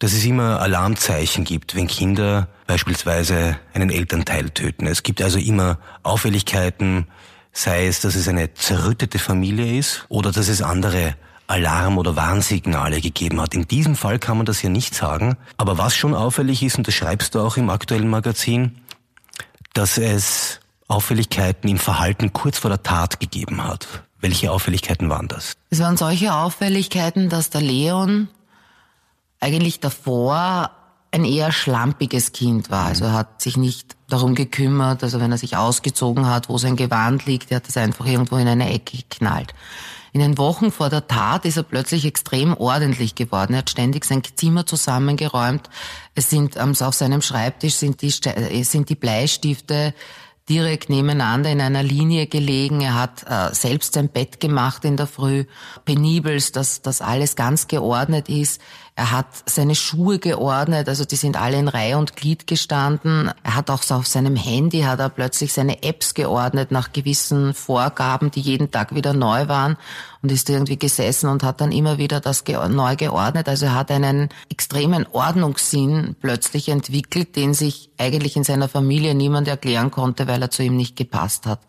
dass 0.00 0.12
es 0.12 0.24
immer 0.24 0.60
Alarmzeichen 0.60 1.44
gibt, 1.44 1.74
wenn 1.74 1.86
Kinder 1.86 2.48
beispielsweise 2.66 3.58
einen 3.74 3.90
Elternteil 3.90 4.50
töten. 4.50 4.86
Es 4.86 5.02
gibt 5.02 5.20
also 5.20 5.38
immer 5.38 5.78
Auffälligkeiten, 6.02 7.06
sei 7.52 7.86
es, 7.86 8.00
dass 8.00 8.14
es 8.14 8.26
eine 8.26 8.54
zerrüttete 8.54 9.18
Familie 9.18 9.78
ist 9.78 10.06
oder 10.08 10.32
dass 10.32 10.48
es 10.48 10.62
andere 10.62 11.16
Alarm- 11.50 11.98
oder 11.98 12.16
Warnsignale 12.16 13.00
gegeben 13.00 13.40
hat. 13.40 13.54
In 13.54 13.66
diesem 13.66 13.96
Fall 13.96 14.18
kann 14.18 14.36
man 14.36 14.46
das 14.46 14.62
ja 14.62 14.70
nicht 14.70 14.94
sagen. 14.94 15.36
Aber 15.56 15.78
was 15.78 15.94
schon 15.94 16.14
auffällig 16.14 16.62
ist, 16.62 16.78
und 16.78 16.86
das 16.86 16.94
schreibst 16.94 17.34
du 17.34 17.40
auch 17.40 17.56
im 17.56 17.70
aktuellen 17.70 18.08
Magazin, 18.08 18.76
dass 19.72 19.98
es 19.98 20.60
Auffälligkeiten 20.88 21.68
im 21.68 21.78
Verhalten 21.78 22.32
kurz 22.32 22.58
vor 22.58 22.70
der 22.70 22.82
Tat 22.82 23.20
gegeben 23.20 23.62
hat. 23.62 24.04
Welche 24.20 24.50
Auffälligkeiten 24.52 25.08
waren 25.08 25.28
das? 25.28 25.54
Es 25.70 25.80
waren 25.80 25.96
solche 25.96 26.34
Auffälligkeiten, 26.34 27.28
dass 27.28 27.50
der 27.50 27.62
Leon 27.62 28.28
eigentlich 29.40 29.80
davor 29.80 30.70
ein 31.12 31.24
eher 31.24 31.50
schlampiges 31.52 32.32
Kind 32.32 32.70
war. 32.70 32.86
Also 32.86 33.06
er 33.06 33.12
hat 33.12 33.42
sich 33.42 33.56
nicht 33.56 33.96
darum 34.08 34.34
gekümmert, 34.34 35.02
also 35.02 35.20
wenn 35.20 35.32
er 35.32 35.38
sich 35.38 35.56
ausgezogen 35.56 36.26
hat, 36.26 36.48
wo 36.48 36.58
sein 36.58 36.76
Gewand 36.76 37.26
liegt, 37.26 37.50
er 37.50 37.56
hat 37.56 37.68
es 37.68 37.76
einfach 37.76 38.06
irgendwo 38.06 38.36
in 38.36 38.46
eine 38.46 38.72
Ecke 38.72 38.98
geknallt. 38.98 39.54
In 40.12 40.20
den 40.20 40.38
Wochen 40.38 40.72
vor 40.72 40.88
der 40.88 41.06
Tat 41.06 41.44
ist 41.44 41.56
er 41.56 41.62
plötzlich 41.62 42.04
extrem 42.04 42.54
ordentlich 42.54 43.14
geworden. 43.14 43.54
Er 43.54 43.58
hat 43.58 43.70
ständig 43.70 44.04
sein 44.04 44.22
Zimmer 44.34 44.66
zusammengeräumt. 44.66 45.70
Es 46.14 46.30
sind 46.30 46.58
auf 46.58 46.94
seinem 46.94 47.22
Schreibtisch 47.22 47.74
sind 47.74 48.02
die, 48.02 48.10
sind 48.10 48.88
die 48.88 48.94
Bleistifte 48.94 49.94
direkt 50.48 50.90
nebeneinander 50.90 51.50
in 51.50 51.60
einer 51.60 51.84
Linie 51.84 52.26
gelegen. 52.26 52.80
Er 52.80 52.94
hat 52.94 53.24
äh, 53.28 53.54
selbst 53.54 53.94
sein 53.94 54.08
Bett 54.08 54.40
gemacht 54.40 54.84
in 54.84 54.96
der 54.96 55.06
Früh, 55.06 55.44
penibelst, 55.84 56.56
dass 56.56 56.82
das 56.82 57.00
alles 57.00 57.36
ganz 57.36 57.68
geordnet 57.68 58.28
ist. 58.28 58.60
Er 59.00 59.12
hat 59.12 59.44
seine 59.46 59.74
Schuhe 59.74 60.18
geordnet, 60.18 60.86
also 60.86 61.06
die 61.06 61.16
sind 61.16 61.40
alle 61.40 61.58
in 61.58 61.68
Reihe 61.68 61.96
und 61.96 62.16
Glied 62.16 62.46
gestanden. 62.46 63.30
Er 63.42 63.56
hat 63.56 63.70
auch 63.70 63.82
so 63.82 63.94
auf 63.94 64.06
seinem 64.06 64.36
Handy 64.36 64.82
hat 64.82 65.00
er 65.00 65.08
plötzlich 65.08 65.54
seine 65.54 65.82
Apps 65.82 66.12
geordnet 66.12 66.70
nach 66.70 66.92
gewissen 66.92 67.54
Vorgaben, 67.54 68.30
die 68.30 68.42
jeden 68.42 68.70
Tag 68.70 68.94
wieder 68.94 69.14
neu 69.14 69.48
waren 69.48 69.78
und 70.20 70.30
ist 70.30 70.50
irgendwie 70.50 70.78
gesessen 70.78 71.30
und 71.30 71.42
hat 71.42 71.62
dann 71.62 71.72
immer 71.72 71.96
wieder 71.96 72.20
das 72.20 72.44
neu 72.46 72.94
geordnet. 72.94 73.48
Also 73.48 73.64
er 73.64 73.74
hat 73.74 73.90
einen 73.90 74.28
extremen 74.50 75.06
Ordnungssinn 75.10 76.14
plötzlich 76.20 76.68
entwickelt, 76.68 77.36
den 77.36 77.54
sich 77.54 77.88
eigentlich 77.96 78.36
in 78.36 78.44
seiner 78.44 78.68
Familie 78.68 79.14
niemand 79.14 79.48
erklären 79.48 79.90
konnte, 79.90 80.28
weil 80.28 80.42
er 80.42 80.50
zu 80.50 80.62
ihm 80.62 80.76
nicht 80.76 80.96
gepasst 80.96 81.46
hat. 81.46 81.60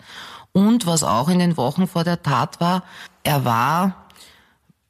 Und 0.52 0.86
was 0.86 1.06
auch 1.06 1.30
in 1.30 1.40
den 1.40 1.56
Wochen 1.56 1.88
vor 1.88 2.04
der 2.04 2.24
Tat 2.24 2.60
war, 2.60 2.84
er 3.24 3.46
war 3.46 4.01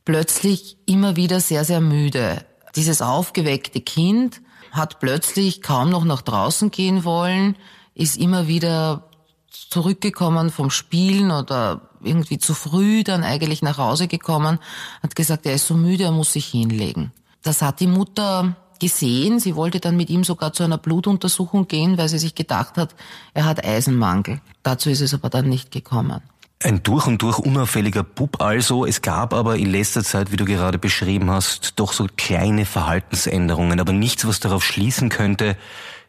plötzlich 0.05 0.77
immer 0.85 1.15
wieder 1.15 1.39
sehr, 1.39 1.65
sehr 1.65 1.81
müde. 1.81 2.45
Dieses 2.75 3.01
aufgeweckte 3.01 3.81
Kind 3.81 4.41
hat 4.71 4.99
plötzlich 4.99 5.61
kaum 5.61 5.89
noch 5.89 6.05
nach 6.05 6.21
draußen 6.21 6.71
gehen 6.71 7.03
wollen, 7.03 7.57
ist 7.93 8.17
immer 8.17 8.47
wieder 8.47 9.09
zurückgekommen 9.49 10.49
vom 10.49 10.69
Spielen 10.69 11.31
oder 11.31 11.89
irgendwie 12.01 12.37
zu 12.37 12.53
früh 12.53 13.03
dann 13.03 13.23
eigentlich 13.23 13.61
nach 13.61 13.77
Hause 13.77 14.07
gekommen, 14.07 14.59
hat 15.03 15.15
gesagt, 15.15 15.45
er 15.45 15.55
ist 15.55 15.67
so 15.67 15.75
müde, 15.75 16.05
er 16.05 16.11
muss 16.11 16.33
sich 16.33 16.47
hinlegen. 16.47 17.11
Das 17.43 17.61
hat 17.61 17.79
die 17.79 17.87
Mutter 17.87 18.55
gesehen. 18.79 19.39
Sie 19.39 19.55
wollte 19.55 19.79
dann 19.79 19.95
mit 19.95 20.09
ihm 20.09 20.23
sogar 20.23 20.53
zu 20.53 20.63
einer 20.63 20.77
Blutuntersuchung 20.77 21.67
gehen, 21.67 21.97
weil 21.97 22.09
sie 22.09 22.19
sich 22.19 22.35
gedacht 22.35 22.77
hat, 22.77 22.95
er 23.33 23.45
hat 23.45 23.63
Eisenmangel. 23.63 24.41
Dazu 24.63 24.89
ist 24.89 25.01
es 25.01 25.13
aber 25.13 25.29
dann 25.29 25.47
nicht 25.47 25.71
gekommen. 25.71 26.21
Ein 26.63 26.83
durch 26.83 27.07
und 27.07 27.21
durch 27.21 27.39
unauffälliger 27.39 28.03
Bub 28.03 28.41
also. 28.41 28.85
Es 28.85 29.01
gab 29.01 29.33
aber 29.33 29.57
in 29.57 29.71
letzter 29.71 30.03
Zeit, 30.03 30.31
wie 30.31 30.37
du 30.37 30.45
gerade 30.45 30.77
beschrieben 30.77 31.31
hast, 31.31 31.79
doch 31.79 31.93
so 31.93 32.07
kleine 32.17 32.65
Verhaltensänderungen, 32.65 33.79
aber 33.79 33.93
nichts, 33.93 34.27
was 34.27 34.39
darauf 34.39 34.63
schließen 34.63 35.09
könnte, 35.09 35.57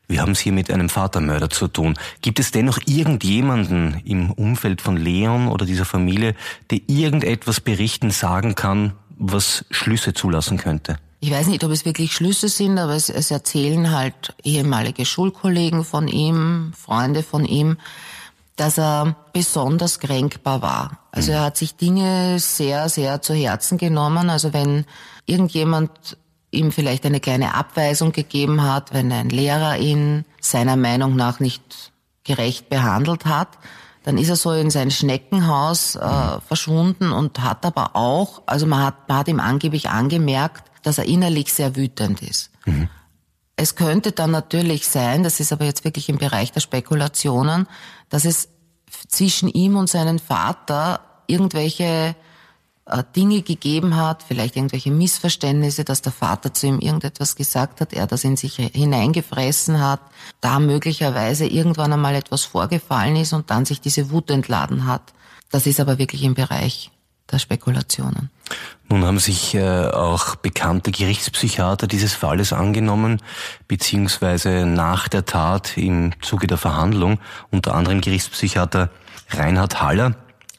wir 0.09 0.21
haben 0.21 0.33
es 0.33 0.41
hier 0.41 0.53
mit 0.53 0.71
einem 0.71 0.91
Vatermörder 0.91 1.49
zu 1.49 1.69
tun. 1.69 1.95
Gibt 2.21 2.39
es 2.39 2.51
dennoch 2.51 2.79
irgendjemanden 2.87 4.03
im 4.05 4.31
Umfeld 4.31 4.83
von 4.83 4.97
Leon 4.97 5.49
oder 5.49 5.65
dieser 5.65 5.87
Familie, 5.87 6.35
der 6.71 6.81
irgendetwas 6.87 7.61
berichten, 7.61 8.11
sagen 8.11 8.55
kann, 8.55 8.93
was 9.17 9.65
Schlüsse 9.71 10.13
zulassen 10.13 10.59
könnte? 10.59 10.99
Ich 11.21 11.31
weiß 11.31 11.47
nicht, 11.47 11.63
ob 11.63 11.71
es 11.71 11.85
wirklich 11.85 12.13
Schlüsse 12.13 12.49
sind, 12.49 12.79
aber 12.79 12.95
es, 12.95 13.09
es 13.09 13.31
erzählen 13.31 13.93
halt 13.93 14.35
ehemalige 14.43 15.07
Schulkollegen 15.07 15.85
von 15.85 16.09
ihm, 16.09 16.73
Freunde 16.77 17.23
von 17.23 17.45
ihm, 17.45 17.79
dass 18.63 18.79
er 18.79 19.17
besonders 19.33 19.99
kränkbar 19.99 20.63
war. 20.63 20.99
Also 21.11 21.33
er 21.33 21.43
hat 21.43 21.57
sich 21.57 21.75
Dinge 21.75 22.39
sehr, 22.39 22.89
sehr 22.89 23.21
zu 23.21 23.35
Herzen 23.35 23.77
genommen. 23.77 24.31
Also 24.31 24.53
wenn 24.53 24.85
irgendjemand 25.27 26.17
ihm 26.53 26.71
vielleicht 26.71 27.05
eine 27.05 27.19
kleine 27.19 27.57
Abweisung 27.57 28.13
gegeben 28.13 28.63
hat, 28.63 28.95
wenn 28.95 29.11
ein 29.11 29.31
Lehrer 29.31 29.79
ihn 29.79 30.25
seiner 30.41 30.77
Meinung 30.77 31.17
nach 31.17 31.41
nicht 31.41 31.91
gerecht 32.23 32.71
behandelt 32.71 33.27
hat, 33.27 33.49
dann 34.05 34.17
ist 34.17 34.29
er 34.29 34.37
so 34.37 34.53
in 34.53 34.71
sein 34.71 34.93
Schneckenhaus 34.93 35.97
äh, 35.97 36.41
verschwunden 36.47 37.11
und 37.11 37.41
hat 37.41 37.67
aber 37.67 37.97
auch, 37.97 38.43
also 38.47 38.67
man 38.67 38.85
hat, 38.85 39.09
man 39.09 39.19
hat 39.19 39.29
ihm 39.29 39.41
angeblich 39.41 39.89
angemerkt, 39.91 40.71
dass 40.85 40.99
er 40.99 41.07
innerlich 41.07 41.53
sehr 41.53 41.75
wütend 41.75 42.23
ist. 42.23 42.53
Mhm. 42.65 42.89
Es 43.57 43.77
könnte 43.77 44.13
dann 44.13 44.31
natürlich 44.31 44.89
sein, 44.89 45.23
das 45.23 45.39
ist 45.39 45.53
aber 45.53 45.67
jetzt 45.67 45.85
wirklich 45.85 46.09
im 46.09 46.19
Bereich 46.19 46.53
der 46.53 46.61
Spekulationen, 46.61 47.69
dass 48.13 48.27
es 48.27 48.51
zwischen 49.09 49.49
ihm 49.49 49.77
und 49.77 49.89
seinem 49.89 50.19
Vater 50.19 51.01
irgendwelche 51.27 52.15
äh, 52.85 53.03
Dinge 53.17 53.41
gegeben 53.41 53.97
hat, 53.97 54.23
vielleicht 54.23 54.55
irgendwelche 54.55 54.91
Missverständnisse, 54.91 55.83
dass 55.85 56.03
der 56.03 56.13
Vater 56.13 56.53
zu 56.53 56.67
ihm 56.67 56.79
irgendetwas 56.79 57.37
gesagt 57.37 57.81
hat, 57.81 57.95
er 57.95 58.07
das 58.07 58.23
in 58.25 58.37
sich 58.37 58.57
hineingefressen 58.57 59.81
hat, 59.81 60.01
da 60.43 60.59
möglicherweise 60.59 61.47
irgendwann 61.47 61.95
einmal 61.95 62.15
etwas 62.15 62.45
vorgefallen 62.45 63.17
ist 63.17 63.33
und 63.33 63.51
dann 63.51 63.65
sich 63.65 63.81
diese 63.81 64.11
Wut 64.11 64.31
entladen 64.31 64.87
hat. 64.87 65.15
Das 65.51 65.67
ist 65.67 65.81
aber 65.81 65.97
wirklich 65.97 66.23
im 66.23 66.35
Bereich 66.35 66.91
der 67.33 67.39
Spekulationen. 67.39 68.31
Nun 68.89 69.05
haben 69.05 69.19
sich 69.19 69.55
äh, 69.55 69.87
auch 69.87 70.37
bekannte 70.37 70.91
Gerichtspsychiater 70.91 71.87
dieses 71.87 72.13
Falles 72.13 72.53
angenommen, 72.53 73.21
beziehungsweise 73.67 74.67
nach 74.67 75.09
der 75.09 75.25
Tat 75.25 75.77
im 75.77 76.13
Zuge 76.21 76.47
der 76.47 76.59
Verhandlung, 76.59 77.19
unter 77.51 77.75
anderem 77.75 78.01
Gerichtspsychiater 78.01 78.91
Reinhard 79.31 79.81
Haller. 79.81 80.15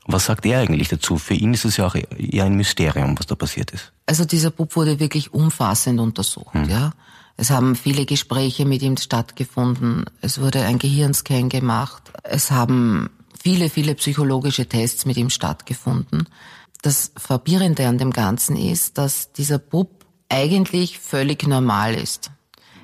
Was 0.06 0.26
sagt 0.26 0.46
er 0.46 0.60
eigentlich 0.60 0.90
dazu? 0.90 1.18
Für 1.18 1.36
ihn 1.36 1.54
ist 1.54 1.64
es 1.64 1.78
ja 1.78 1.86
auch 1.86 1.96
eher 1.96 2.46
ein 2.46 2.56
Mysterium, 2.56 3.18
was 3.18 3.28
da 3.28 3.36
passiert 3.36 3.72
ist. 3.72 3.94
Also 4.06 4.26
dieser 4.26 4.52
Bub 4.52 4.76
wurde 4.76 5.00
wirklich 5.00 5.34
umfassend 5.34 6.00
untersucht, 6.00 6.54
hm. 6.54 6.70
ja. 6.70 6.92
Es 7.36 7.50
haben 7.50 7.76
viele 7.76 8.06
Gespräche 8.06 8.66
mit 8.66 8.84
ihm 8.84 8.98
stattgefunden. 8.98 10.06
Es 10.22 10.40
wurde 10.40 10.66
ein 10.66 10.78
Gehirnscan 10.78 11.50
gemacht. 11.50 12.14
Es 12.24 12.52
haben 12.52 13.10
viele, 13.42 13.70
viele 13.70 13.96
psychologische 13.96 14.68
Tests 14.68 15.06
mit 15.06 15.18
ihm 15.18 15.30
stattgefunden. 15.30 16.28
Das 16.84 17.14
Verbierende 17.16 17.88
an 17.88 17.98
dem 17.98 18.12
Ganzen 18.12 18.58
ist, 18.58 18.98
dass 18.98 19.32
dieser 19.32 19.58
Bub 19.58 20.06
eigentlich 20.28 21.00
völlig 21.00 21.48
normal 21.48 21.96
ist. 21.96 22.30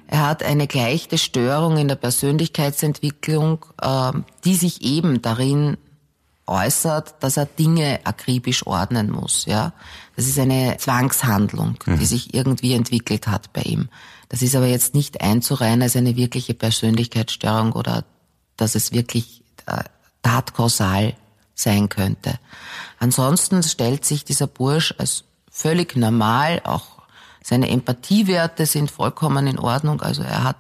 Er 0.08 0.26
hat 0.26 0.42
eine 0.42 0.68
gleiche 0.68 1.18
Störung 1.18 1.78
in 1.78 1.90
der 1.90 1.96
Persönlichkeitsentwicklung, 1.96 3.66
äh, 3.82 4.14
die 4.46 4.56
sich 4.56 4.82
eben 4.82 5.22
darin 5.22 5.78
äußert, 6.48 7.16
dass 7.20 7.38
er 7.38 7.46
Dinge 7.46 8.00
akribisch 8.06 8.66
ordnen 8.66 9.12
muss. 9.12 9.46
Ja, 9.46 9.74
das 10.16 10.28
ist 10.28 10.40
eine 10.40 10.78
Zwangshandlung, 10.78 11.76
die 11.86 11.92
mhm. 11.92 12.06
sich 12.06 12.34
irgendwie 12.34 12.74
entwickelt 12.74 13.28
hat 13.28 13.52
bei 13.54 13.62
ihm. 13.64 13.90
Das 14.30 14.42
ist 14.42 14.56
aber 14.56 14.68
jetzt 14.68 14.96
nicht 14.96 15.22
einzureihen 15.22 15.82
als 15.82 15.98
eine 15.98 16.16
wirkliche 16.16 16.54
Persönlichkeitsstörung 16.54 17.74
oder 17.74 18.06
dass 18.56 18.76
es 18.76 18.94
wirklich 18.94 19.44
äh, 19.66 19.84
tatkausal 20.24 21.16
sein 21.60 21.90
könnte. 21.90 22.40
Ansonsten 23.00 23.64
stellt 23.64 24.06
sich 24.06 24.24
dieser 24.26 24.48
Bursch 24.48 24.94
als 24.98 25.24
völlig 25.52 25.96
normal, 25.96 26.62
auch 26.64 27.00
seine 27.44 27.70
Empathiewerte 27.70 28.66
sind 28.66 28.92
vollkommen 28.92 29.48
in 29.48 29.60
Ordnung, 29.60 30.02
also 30.02 30.22
er 30.22 30.44
hat, 30.44 30.58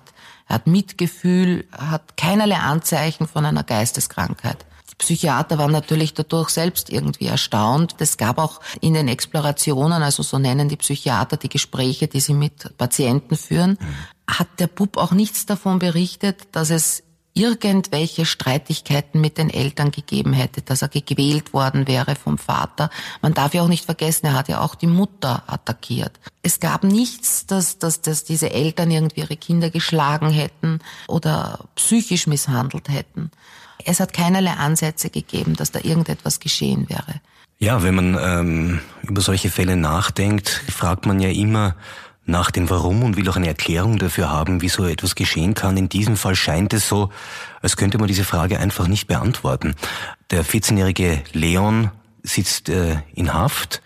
er 0.48 0.56
hat 0.56 0.68
Mitgefühl, 0.68 1.66
hat 1.72 2.18
keinerlei 2.18 2.58
Anzeichen 2.58 3.28
von 3.28 3.46
einer 3.46 3.64
Geisteskrankheit. 3.64 4.66
Die 4.90 4.96
Psychiater 4.96 5.58
waren 5.58 5.72
natürlich 5.72 6.14
dadurch 6.14 6.50
selbst 6.50 6.90
irgendwie 6.90 7.28
erstaunt. 7.28 7.96
Es 8.00 8.18
gab 8.18 8.38
auch 8.38 8.60
in 8.82 8.94
den 8.94 9.08
Explorationen, 9.08 10.02
also 10.02 10.24
so 10.24 10.40
nennen 10.40 10.68
die 10.68 10.78
Psychiater 10.78 11.38
die 11.38 11.50
Gespräche, 11.50 12.08
die 12.08 12.20
sie 12.20 12.34
mit 12.34 12.76
Patienten 12.78 13.38
führen, 13.38 13.78
hat 14.28 14.48
der 14.60 14.68
Bub 14.68 14.98
auch 14.98 15.12
nichts 15.12 15.46
davon 15.46 15.80
berichtet, 15.80 16.48
dass 16.54 16.70
es 16.70 17.04
irgendwelche 17.40 18.26
Streitigkeiten 18.26 19.22
mit 19.22 19.38
den 19.38 19.50
Eltern 19.50 19.92
gegeben 19.92 20.34
hätte, 20.34 20.62
dass 20.62 20.82
er 20.82 20.90
gequält 20.90 21.54
worden 21.54 21.88
wäre 21.88 22.16
vom 22.16 22.38
Vater. 22.38 22.90
Man 23.22 23.34
darf 23.34 23.54
ja 23.54 23.62
auch 23.62 23.68
nicht 23.68 23.86
vergessen, 23.86 24.28
er 24.28 24.34
hat 24.34 24.50
ja 24.50 24.62
auch 24.62 24.76
die 24.76 24.88
Mutter 24.88 25.44
attackiert. 25.48 26.20
Es 26.44 26.60
gab 26.60 26.84
nichts, 26.84 27.46
dass, 27.46 27.80
dass, 27.80 28.02
dass 28.02 28.24
diese 28.24 28.52
Eltern 28.52 28.92
irgendwie 28.92 29.22
ihre 29.22 29.38
Kinder 29.38 29.70
geschlagen 29.70 30.30
hätten 30.30 30.80
oder 31.08 31.60
psychisch 31.76 32.28
misshandelt 32.28 32.90
hätten. 32.90 33.32
Es 33.86 34.00
hat 34.00 34.14
keinerlei 34.14 34.52
Ansätze 34.52 35.10
gegeben, 35.10 35.56
dass 35.56 35.72
da 35.72 35.80
irgendetwas 35.82 36.40
geschehen 36.40 36.90
wäre. 36.90 37.22
Ja, 37.60 37.84
wenn 37.84 37.96
man 37.96 38.18
ähm, 38.22 38.80
über 39.04 39.22
solche 39.22 39.50
Fälle 39.50 39.76
nachdenkt, 39.76 40.50
fragt 40.50 41.06
man 41.06 41.20
ja 41.20 41.30
immer, 41.30 41.76
nach 42.30 42.52
dem 42.52 42.70
Warum 42.70 43.04
und 43.04 43.18
will 43.18 43.28
auch 43.30 43.36
eine 43.36 43.48
Erklärung 43.48 43.98
dafür 43.98 44.30
haben, 44.30 44.62
wie 44.62 44.70
so 44.70 44.86
etwas 44.86 45.16
geschehen 45.16 45.54
kann. 45.54 45.78
In 45.78 45.90
diesem 45.90 46.16
Fall 46.16 46.36
scheint 46.36 46.74
es 46.74 46.88
so, 46.88 47.10
als 47.62 47.76
könnte 47.76 47.98
man 47.98 48.08
diese 48.08 48.24
Frage 48.24 48.60
einfach 48.60 48.88
nicht 48.88 49.08
beantworten. 49.08 49.76
Der 50.30 50.46
14-jährige 50.46 51.24
Leon 51.34 51.92
sitzt 52.24 52.70
äh, 52.70 52.98
in 53.16 53.34
Haft. 53.34 53.82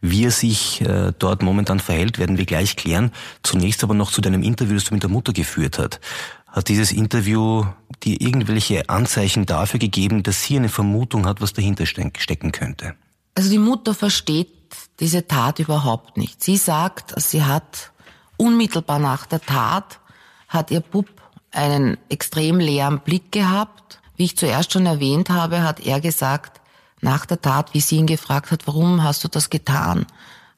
Wie 0.00 0.24
er 0.24 0.30
sich 0.30 0.80
äh, 0.82 1.12
dort 1.18 1.42
momentan 1.42 1.80
verhält, 1.80 2.18
werden 2.18 2.38
wir 2.38 2.46
gleich 2.46 2.76
klären. 2.76 3.10
Zunächst 3.42 3.82
aber 3.82 3.94
noch 3.94 4.12
zu 4.12 4.20
deinem 4.20 4.44
Interview, 4.44 4.74
das 4.74 4.84
du 4.84 4.94
mit 4.94 5.02
der 5.02 5.10
Mutter 5.10 5.32
geführt 5.32 5.78
hast. 5.78 6.00
Hat 6.46 6.68
dieses 6.68 6.92
Interview 6.92 7.64
dir 8.04 8.20
irgendwelche 8.20 8.88
Anzeichen 8.88 9.44
dafür 9.44 9.80
gegeben, 9.80 10.22
dass 10.22 10.44
sie 10.44 10.56
eine 10.56 10.68
Vermutung 10.68 11.26
hat, 11.26 11.40
was 11.40 11.52
dahinter 11.52 11.84
stecken 11.84 12.52
könnte? 12.52 12.94
Also 13.34 13.50
die 13.50 13.58
Mutter 13.58 13.92
versteht 13.92 14.57
diese 15.00 15.26
Tat 15.26 15.58
überhaupt 15.58 16.16
nicht. 16.16 16.42
Sie 16.42 16.56
sagt, 16.56 17.20
sie 17.20 17.44
hat 17.44 17.92
unmittelbar 18.36 18.98
nach 18.98 19.26
der 19.26 19.40
Tat, 19.40 20.00
hat 20.48 20.70
ihr 20.70 20.80
Bub 20.80 21.08
einen 21.50 21.98
extrem 22.08 22.58
leeren 22.58 23.00
Blick 23.00 23.32
gehabt. 23.32 24.00
Wie 24.16 24.24
ich 24.24 24.36
zuerst 24.36 24.72
schon 24.72 24.86
erwähnt 24.86 25.30
habe, 25.30 25.62
hat 25.62 25.80
er 25.80 26.00
gesagt, 26.00 26.60
Nach 27.00 27.26
der 27.26 27.40
Tat, 27.40 27.74
wie 27.74 27.80
sie 27.80 27.96
ihn 27.96 28.06
gefragt 28.06 28.50
hat, 28.50 28.66
warum 28.66 29.02
hast 29.02 29.22
du 29.22 29.28
das 29.28 29.50
getan, 29.50 30.06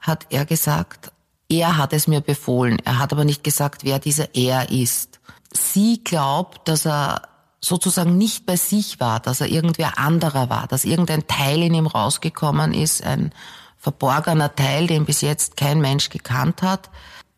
hat 0.00 0.26
er 0.31 0.47
gesagt, 0.47 1.12
er 1.49 1.76
hat 1.76 1.93
es 1.93 2.07
mir 2.07 2.21
befohlen. 2.21 2.79
Er 2.85 2.99
hat 2.99 3.12
aber 3.12 3.25
nicht 3.25 3.45
gesagt, 3.45 3.85
wer 3.85 3.99
dieser 3.99 4.35
er 4.35 4.71
ist. 4.71 5.21
Sie 5.52 6.02
glaubt, 6.02 6.69
dass 6.69 6.87
er 6.87 7.23
sozusagen 7.61 8.17
nicht 8.17 8.47
bei 8.47 8.57
sich 8.57 9.00
war, 9.00 9.21
dass 9.21 9.43
er 9.43 9.49
irgendwer 9.49 9.99
anderer 9.99 10.49
war, 10.49 10.67
dass 10.67 10.85
irgendein 10.85 11.26
Teil 11.26 11.62
in 11.62 11.75
ihm 11.75 11.87
rausgekommen 11.87 12.73
ist, 12.73 13.05
ein 13.05 13.33
verborgener 13.81 14.55
Teil, 14.55 14.87
den 14.87 15.07
bis 15.07 15.23
jetzt 15.23 15.57
kein 15.57 15.81
Mensch 15.81 16.11
gekannt 16.11 16.63
hat. 16.63 16.91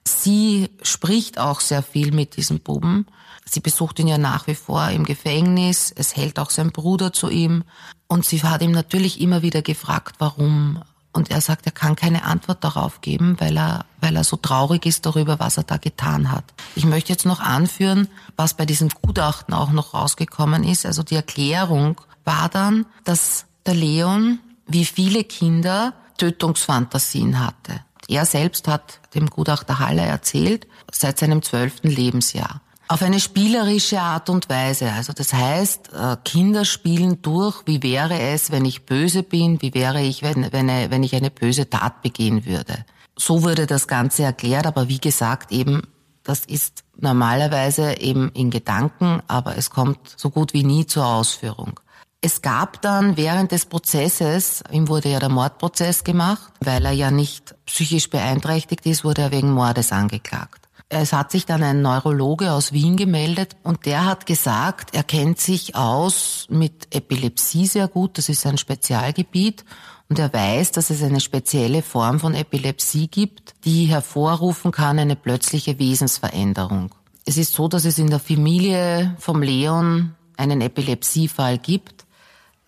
Sie 0.04 0.68
spricht 0.82 1.38
auch 1.38 1.60
sehr 1.60 1.82
viel 1.82 2.12
mit 2.12 2.36
diesem 2.36 2.58
Buben. 2.58 3.06
Sie 3.44 3.60
besucht 3.60 3.98
ihn 4.00 4.08
ja 4.08 4.18
nach 4.18 4.46
wie 4.48 4.54
vor 4.54 4.88
im 4.88 5.04
Gefängnis. 5.04 5.92
Es 5.94 6.16
hält 6.16 6.38
auch 6.38 6.50
sein 6.50 6.72
Bruder 6.72 7.12
zu 7.12 7.28
ihm. 7.28 7.64
Und 8.08 8.24
sie 8.24 8.42
hat 8.42 8.62
ihm 8.62 8.72
natürlich 8.72 9.20
immer 9.20 9.42
wieder 9.42 9.62
gefragt, 9.62 10.16
warum. 10.18 10.82
Und 11.12 11.30
er 11.30 11.40
sagt, 11.40 11.66
er 11.66 11.72
kann 11.72 11.94
keine 11.94 12.24
Antwort 12.24 12.64
darauf 12.64 13.00
geben, 13.02 13.36
weil 13.38 13.56
er, 13.56 13.84
weil 14.00 14.16
er 14.16 14.24
so 14.24 14.36
traurig 14.36 14.86
ist 14.86 15.06
darüber, 15.06 15.38
was 15.38 15.58
er 15.58 15.64
da 15.64 15.76
getan 15.76 16.32
hat. 16.32 16.44
Ich 16.74 16.86
möchte 16.86 17.12
jetzt 17.12 17.26
noch 17.26 17.40
anführen, 17.40 18.08
was 18.36 18.54
bei 18.54 18.66
diesem 18.66 18.88
Gutachten 18.88 19.54
auch 19.54 19.70
noch 19.70 19.94
rausgekommen 19.94 20.64
ist. 20.64 20.86
Also 20.86 21.02
die 21.02 21.16
Erklärung 21.16 22.00
war 22.24 22.48
dann, 22.48 22.86
dass 23.04 23.44
der 23.66 23.74
Leon, 23.74 24.40
wie 24.66 24.86
viele 24.86 25.22
Kinder, 25.24 25.92
Tötungsfantasien 26.22 27.44
hatte. 27.44 27.80
Er 28.06 28.26
selbst 28.26 28.68
hat 28.68 29.00
dem 29.16 29.26
Gutachter 29.26 29.80
Haller 29.80 30.04
erzählt, 30.04 30.68
seit 30.92 31.18
seinem 31.18 31.42
zwölften 31.42 31.88
Lebensjahr. 31.88 32.60
Auf 32.86 33.02
eine 33.02 33.18
spielerische 33.18 34.00
Art 34.00 34.30
und 34.30 34.48
Weise. 34.48 34.92
Also 34.92 35.12
das 35.12 35.32
heißt, 35.32 35.92
äh, 35.92 36.16
Kinder 36.24 36.64
spielen 36.64 37.22
durch, 37.22 37.62
wie 37.66 37.82
wäre 37.82 38.20
es, 38.20 38.52
wenn 38.52 38.64
ich 38.64 38.86
böse 38.86 39.24
bin, 39.24 39.60
wie 39.62 39.74
wäre 39.74 40.00
ich, 40.00 40.22
wenn, 40.22 40.52
wenn, 40.52 40.68
wenn 40.68 41.02
ich 41.02 41.16
eine 41.16 41.32
böse 41.32 41.68
Tat 41.68 42.02
begehen 42.02 42.46
würde. 42.46 42.84
So 43.16 43.42
wurde 43.42 43.66
das 43.66 43.88
Ganze 43.88 44.22
erklärt, 44.22 44.66
aber 44.66 44.88
wie 44.88 45.00
gesagt, 45.00 45.50
eben, 45.50 45.82
das 46.22 46.44
ist 46.44 46.84
normalerweise 46.96 47.98
eben 47.98 48.30
in 48.32 48.50
Gedanken, 48.50 49.22
aber 49.26 49.56
es 49.56 49.70
kommt 49.70 49.98
so 50.16 50.30
gut 50.30 50.52
wie 50.52 50.62
nie 50.62 50.86
zur 50.86 51.04
Ausführung. 51.04 51.80
Es 52.24 52.40
gab 52.40 52.80
dann 52.82 53.16
während 53.16 53.50
des 53.50 53.66
Prozesses, 53.66 54.62
ihm 54.70 54.86
wurde 54.86 55.08
ja 55.08 55.18
der 55.18 55.28
Mordprozess 55.28 56.04
gemacht, 56.04 56.52
weil 56.60 56.84
er 56.84 56.92
ja 56.92 57.10
nicht 57.10 57.56
psychisch 57.66 58.10
beeinträchtigt 58.10 58.86
ist, 58.86 59.02
wurde 59.02 59.22
er 59.22 59.32
wegen 59.32 59.50
Mordes 59.50 59.90
angeklagt. 59.90 60.68
Es 60.88 61.12
hat 61.12 61.32
sich 61.32 61.46
dann 61.46 61.64
ein 61.64 61.82
Neurologe 61.82 62.52
aus 62.52 62.72
Wien 62.72 62.96
gemeldet 62.96 63.56
und 63.64 63.86
der 63.86 64.04
hat 64.04 64.26
gesagt, 64.26 64.94
er 64.94 65.02
kennt 65.02 65.40
sich 65.40 65.74
aus 65.74 66.46
mit 66.48 66.94
Epilepsie 66.94 67.66
sehr 67.66 67.88
gut, 67.88 68.18
das 68.18 68.28
ist 68.28 68.46
ein 68.46 68.56
Spezialgebiet 68.56 69.64
und 70.08 70.20
er 70.20 70.32
weiß, 70.32 70.70
dass 70.70 70.90
es 70.90 71.02
eine 71.02 71.18
spezielle 71.18 71.82
Form 71.82 72.20
von 72.20 72.34
Epilepsie 72.34 73.08
gibt, 73.08 73.54
die 73.64 73.86
hervorrufen 73.86 74.70
kann 74.70 75.00
eine 75.00 75.16
plötzliche 75.16 75.80
Wesensveränderung. 75.80 76.94
Es 77.24 77.36
ist 77.36 77.54
so, 77.54 77.66
dass 77.66 77.84
es 77.84 77.98
in 77.98 78.10
der 78.10 78.20
Familie 78.20 79.16
vom 79.18 79.42
Leon 79.42 80.14
einen 80.36 80.60
Epilepsiefall 80.60 81.58
gibt 81.58 82.02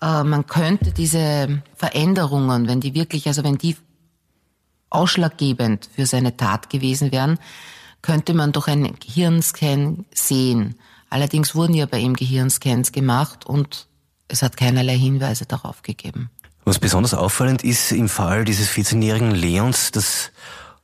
man 0.05 0.47
könnte 0.47 0.93
diese 0.93 1.63
Veränderungen, 1.77 2.69
wenn 2.69 2.81
die 2.81 2.95
wirklich, 2.95 3.27
also 3.27 3.43
wenn 3.43 3.57
die 3.57 3.77
ausschlaggebend 4.91 5.89
für 5.95 6.05
seine 6.05 6.37
Tat 6.37 6.69
gewesen 6.69 7.11
wären, 7.11 7.39
könnte 8.03 8.35
man 8.35 8.53
durch 8.53 8.69
einen 8.69 8.99
Gehirnscan 8.99 10.05
sehen. 10.15 10.75
Allerdings 11.09 11.55
wurden 11.55 11.75
ja 11.75 11.87
bei 11.87 11.99
ihm 11.99 12.15
Gehirnscans 12.15 12.93
gemacht 12.93 13.47
und 13.47 13.87
es 14.29 14.43
hat 14.43 14.57
keinerlei 14.59 14.99
Hinweise 14.99 15.47
darauf 15.47 15.83
gegeben. 15.83 16.31
Was 16.67 16.79
besonders 16.79 17.15
auffallend 17.15 17.65
ist 17.65 17.93
im 17.93 18.09
Fall 18.09 18.45
dieses 18.45 18.69
14-jährigen 18.71 19.31
Leons, 19.31 19.91
dass, 19.91 20.33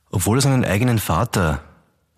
obwohl 0.09 0.39
er 0.39 0.41
seinen 0.41 0.65
eigenen 0.65 0.99
Vater 0.99 1.63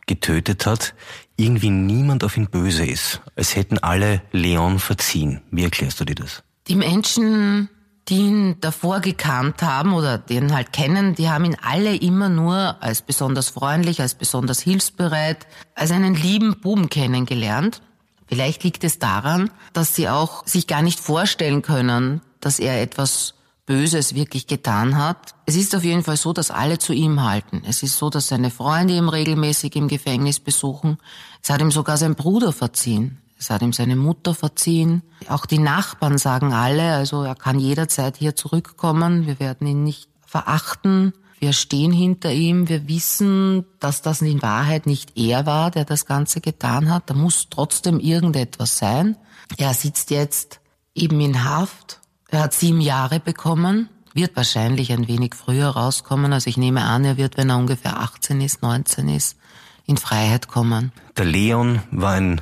getötet 0.06 0.66
hat, 0.66 0.96
irgendwie 1.36 1.70
niemand 1.70 2.24
auf 2.24 2.38
ihn 2.38 2.48
böse 2.48 2.86
ist. 2.86 3.22
Als 3.36 3.56
hätten 3.56 3.78
alle 3.78 4.22
Leon 4.32 4.80
verziehen. 4.80 5.42
Wie 5.52 5.64
erklärst 5.64 6.00
du 6.00 6.06
dir 6.06 6.16
das? 6.16 6.44
Die 6.68 6.76
Menschen, 6.76 7.70
die 8.08 8.18
ihn 8.18 8.62
davor 8.62 9.00
gekannt 9.00 9.62
haben 9.62 9.94
oder 9.94 10.18
den 10.18 10.54
halt 10.54 10.74
kennen, 10.74 11.16
die 11.16 11.30
haben 11.30 11.46
ihn 11.46 11.58
alle 11.62 11.96
immer 11.96 12.30
nur 12.30 12.82
als 12.82 13.02
besonders 13.02 13.50
freundlich, 13.50 14.02
als 14.02 14.16
besonders 14.16 14.62
hilfsbereit, 14.62 15.46
als 15.76 15.92
einen 15.92 16.16
lieben 16.16 16.60
Buben 16.60 16.90
kennengelernt. 16.90 17.82
Vielleicht 18.28 18.64
liegt 18.64 18.84
es 18.84 19.00
daran, 19.00 19.52
dass 19.74 19.96
sie 19.96 20.10
auch 20.10 20.46
sich 20.48 20.68
gar 20.68 20.82
nicht 20.82 21.00
vorstellen 21.00 21.62
können, 21.62 22.22
dass 22.40 22.60
er 22.60 22.82
etwas 22.82 23.36
Böses 23.66 24.16
wirklich 24.16 24.48
getan 24.48 24.98
hat. 24.98 25.36
Es 25.46 25.56
ist 25.56 25.76
auf 25.76 25.84
jeden 25.84 26.04
Fall 26.04 26.18
so, 26.18 26.34
dass 26.34 26.52
alle 26.52 26.80
zu 26.80 26.92
ihm 26.92 27.24
halten. 27.24 27.62
Es 27.66 27.84
ist 27.84 27.98
so, 27.98 28.10
dass 28.10 28.28
seine 28.28 28.52
Freunde 28.52 28.96
ihn 28.96 29.08
regelmäßig 29.08 29.76
im 29.76 29.88
Gefängnis 29.88 30.40
besuchen. 30.40 30.98
Es 31.42 31.50
hat 31.50 31.62
ihm 31.62 31.72
sogar 31.72 31.98
sein 31.98 32.16
Bruder 32.16 32.52
verziehen. 32.52 33.23
Es 33.44 33.50
hat 33.50 33.62
ihm 33.62 33.74
seine 33.74 33.98
Mutter 33.98 34.34
verziehen. 34.34 35.02
Auch 35.28 35.46
die 35.46 35.60
Nachbarn 35.60 36.18
sagen 36.18 36.54
alle, 36.54 36.94
also 36.94 37.24
er 37.24 37.36
kann 37.36 37.60
jederzeit 37.60 38.16
hier 38.16 38.38
zurückkommen. 38.38 39.28
Wir 39.28 39.38
werden 39.38 39.68
ihn 39.68 39.84
nicht 39.84 40.08
verachten. 40.26 41.12
Wir 41.40 41.52
stehen 41.52 41.92
hinter 41.92 42.32
ihm. 42.32 42.70
Wir 42.70 42.88
wissen, 42.88 43.66
dass 43.82 44.02
das 44.02 44.22
in 44.22 44.42
Wahrheit 44.42 44.86
nicht 44.86 45.18
er 45.18 45.46
war, 45.46 45.72
der 45.72 45.84
das 45.84 46.06
Ganze 46.06 46.40
getan 46.40 46.90
hat. 46.90 47.10
Da 47.10 47.16
muss 47.16 47.50
trotzdem 47.50 48.00
irgendetwas 48.00 48.78
sein. 48.78 49.18
Er 49.58 49.74
sitzt 49.74 50.10
jetzt 50.10 50.62
eben 50.96 51.20
in 51.20 51.44
Haft. 51.44 52.00
Er 52.30 52.44
hat 52.44 52.54
sieben 52.54 52.80
Jahre 52.80 53.20
bekommen. 53.20 53.90
Wird 54.14 54.38
wahrscheinlich 54.38 54.94
ein 54.94 55.10
wenig 55.10 55.36
früher 55.36 55.68
rauskommen. 55.68 56.32
Also 56.32 56.50
ich 56.50 56.56
nehme 56.56 56.84
an, 56.84 57.04
er 57.04 57.18
wird, 57.18 57.36
wenn 57.36 57.50
er 57.50 57.58
ungefähr 57.58 58.00
18 58.00 58.40
ist, 58.40 58.62
19 58.62 59.10
ist, 59.10 59.38
in 59.86 59.98
Freiheit 59.98 60.48
kommen. 60.48 60.94
Der 61.18 61.26
Leon 61.26 61.82
war 61.92 62.14
ein 62.14 62.40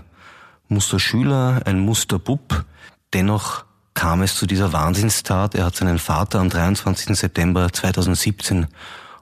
Musterschüler, 0.71 1.62
ein 1.65 1.79
Musterbub. 1.79 2.65
Dennoch 3.13 3.65
kam 3.93 4.21
es 4.21 4.36
zu 4.36 4.47
dieser 4.47 4.73
Wahnsinnstat. 4.73 5.53
Er 5.53 5.65
hat 5.65 5.75
seinen 5.75 5.99
Vater 5.99 6.39
am 6.39 6.49
23. 6.49 7.15
September 7.15 7.71
2017 7.71 8.67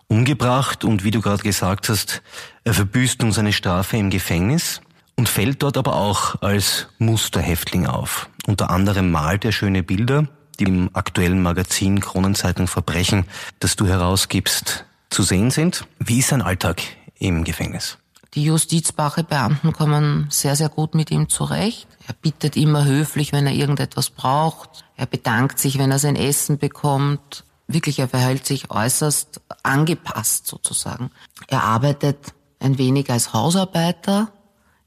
umgebracht 0.07 0.83
und 0.83 1.03
wie 1.03 1.11
du 1.11 1.21
gerade 1.21 1.43
gesagt 1.43 1.89
hast, 1.89 2.21
er 2.63 2.73
verbüßt 2.73 3.21
nun 3.21 3.31
seine 3.31 3.51
Strafe 3.51 3.97
im 3.97 4.09
Gefängnis 4.09 4.81
und 5.15 5.27
fällt 5.27 5.63
dort 5.63 5.77
aber 5.77 5.95
auch 5.95 6.41
als 6.41 6.87
Musterhäftling 6.99 7.87
auf. 7.87 8.29
Unter 8.47 8.69
anderem 8.69 9.11
malt 9.11 9.43
er 9.43 9.51
schöne 9.51 9.83
Bilder, 9.83 10.27
die 10.59 10.65
im 10.65 10.89
aktuellen 10.93 11.41
Magazin 11.41 11.99
Kronenzeitung 11.99 12.67
Verbrechen, 12.67 13.25
das 13.59 13.75
du 13.75 13.87
herausgibst, 13.87 14.85
zu 15.09 15.23
sehen 15.23 15.51
sind. 15.51 15.85
Wie 15.99 16.19
ist 16.19 16.29
sein 16.29 16.41
Alltag 16.41 16.81
im 17.17 17.43
Gefängnis? 17.43 17.97
Die 18.35 18.43
Justizbache 18.43 19.23
Beamten 19.23 19.73
kommen 19.73 20.27
sehr, 20.29 20.55
sehr 20.55 20.69
gut 20.69 20.93
mit 20.93 21.09
ihm 21.09 21.29
zurecht. 21.29 21.87
Er 22.07 22.13
bittet 22.13 22.55
immer 22.55 22.85
höflich, 22.85 23.31
wenn 23.31 23.47
er 23.47 23.53
irgendetwas 23.53 24.11
braucht. 24.11 24.85
Er 24.95 25.07
bedankt 25.07 25.57
sich, 25.57 25.79
wenn 25.79 25.91
er 25.91 25.99
sein 25.99 26.15
Essen 26.15 26.59
bekommt. 26.59 27.43
Wirklich, 27.67 27.99
er 27.99 28.07
verhält 28.07 28.45
sich 28.45 28.69
äußerst 28.69 29.41
angepasst 29.63 30.47
sozusagen. 30.47 31.11
Er 31.47 31.63
arbeitet 31.63 32.33
ein 32.59 32.77
wenig 32.77 33.09
als 33.09 33.33
Hausarbeiter 33.33 34.31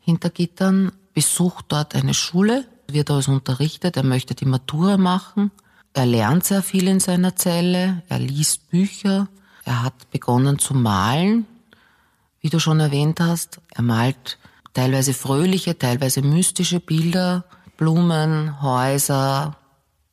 hinter 0.00 0.30
Gittern, 0.30 0.92
besucht 1.14 1.66
dort 1.68 1.94
eine 1.94 2.14
Schule, 2.14 2.66
wird 2.88 3.10
als 3.10 3.28
unterrichtet, 3.28 3.96
er 3.96 4.02
möchte 4.02 4.34
die 4.34 4.44
Matura 4.44 4.96
machen. 4.96 5.50
Er 5.94 6.06
lernt 6.06 6.44
sehr 6.44 6.62
viel 6.62 6.88
in 6.88 7.00
seiner 7.00 7.36
Zelle, 7.36 8.02
er 8.08 8.18
liest 8.18 8.70
Bücher, 8.70 9.28
er 9.64 9.82
hat 9.82 10.10
begonnen 10.10 10.58
zu 10.58 10.74
malen, 10.74 11.46
wie 12.42 12.50
du 12.50 12.58
schon 12.58 12.80
erwähnt 12.80 13.20
hast. 13.20 13.60
Er 13.70 13.82
malt 13.82 14.38
teilweise 14.74 15.14
fröhliche, 15.14 15.78
teilweise 15.78 16.22
mystische 16.22 16.80
Bilder, 16.80 17.44
Blumen, 17.76 18.60
Häuser, 18.60 19.56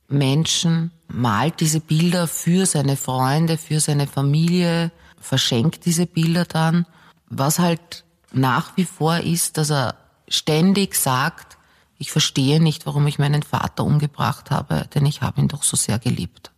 Menschen, 0.08 0.92
malt 1.08 1.60
diese 1.60 1.80
Bilder 1.80 2.28
für 2.28 2.66
seine 2.66 2.96
Freunde, 2.96 3.58
für 3.58 3.80
seine 3.80 4.08
Familie, 4.08 4.92
verschenkt 5.20 5.86
diese 5.86 6.06
Bilder 6.06 6.46
dann. 6.46 6.86
Was 7.30 7.60
halt 7.60 8.06
nach 8.32 8.78
wie 8.78 8.86
vor 8.86 9.18
ist, 9.18 9.58
dass 9.58 9.72
er 9.72 9.96
ständig 10.28 10.96
sagt, 10.96 11.58
ich 11.98 12.12
verstehe 12.12 12.62
nicht, 12.62 12.86
warum 12.86 13.08
ich 13.08 13.20
meinen 13.20 13.44
Vater 13.44 13.84
umgebracht 13.84 14.52
habe, 14.52 14.88
denn 14.94 15.06
ich 15.06 15.22
habe 15.22 15.42
ihn 15.42 15.48
doch 15.48 15.64
so 15.64 15.76
sehr 15.76 16.00
geliebt. 16.00 16.52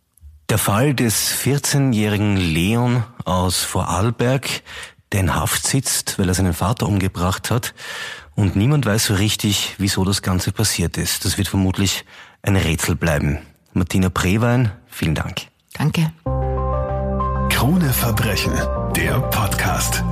Der 0.48 0.58
Fall 0.58 0.94
des 0.94 1.34
14-jährigen 1.34 2.36
Leon 2.36 3.04
aus 3.24 3.62
Vorarlberg, 3.62 4.62
der 5.12 5.20
in 5.20 5.34
Haft 5.34 5.66
sitzt, 5.66 6.18
weil 6.18 6.28
er 6.28 6.34
seinen 6.34 6.54
Vater 6.54 6.86
umgebracht 6.86 7.50
hat. 7.50 7.74
Und 8.34 8.56
niemand 8.56 8.86
weiß 8.86 9.06
so 9.06 9.14
richtig, 9.14 9.74
wieso 9.78 10.04
das 10.04 10.22
Ganze 10.22 10.52
passiert 10.52 10.96
ist. 10.96 11.24
Das 11.24 11.38
wird 11.38 11.48
vermutlich 11.48 12.04
ein 12.42 12.56
Rätsel 12.56 12.96
bleiben. 12.96 13.38
Martina 13.74 14.08
Prewein, 14.08 14.72
vielen 14.88 15.14
Dank. 15.14 15.42
Danke. 15.74 16.12
Krone 17.50 17.92
Verbrechen, 17.92 18.52
der 18.94 19.20
Podcast. 19.20 20.02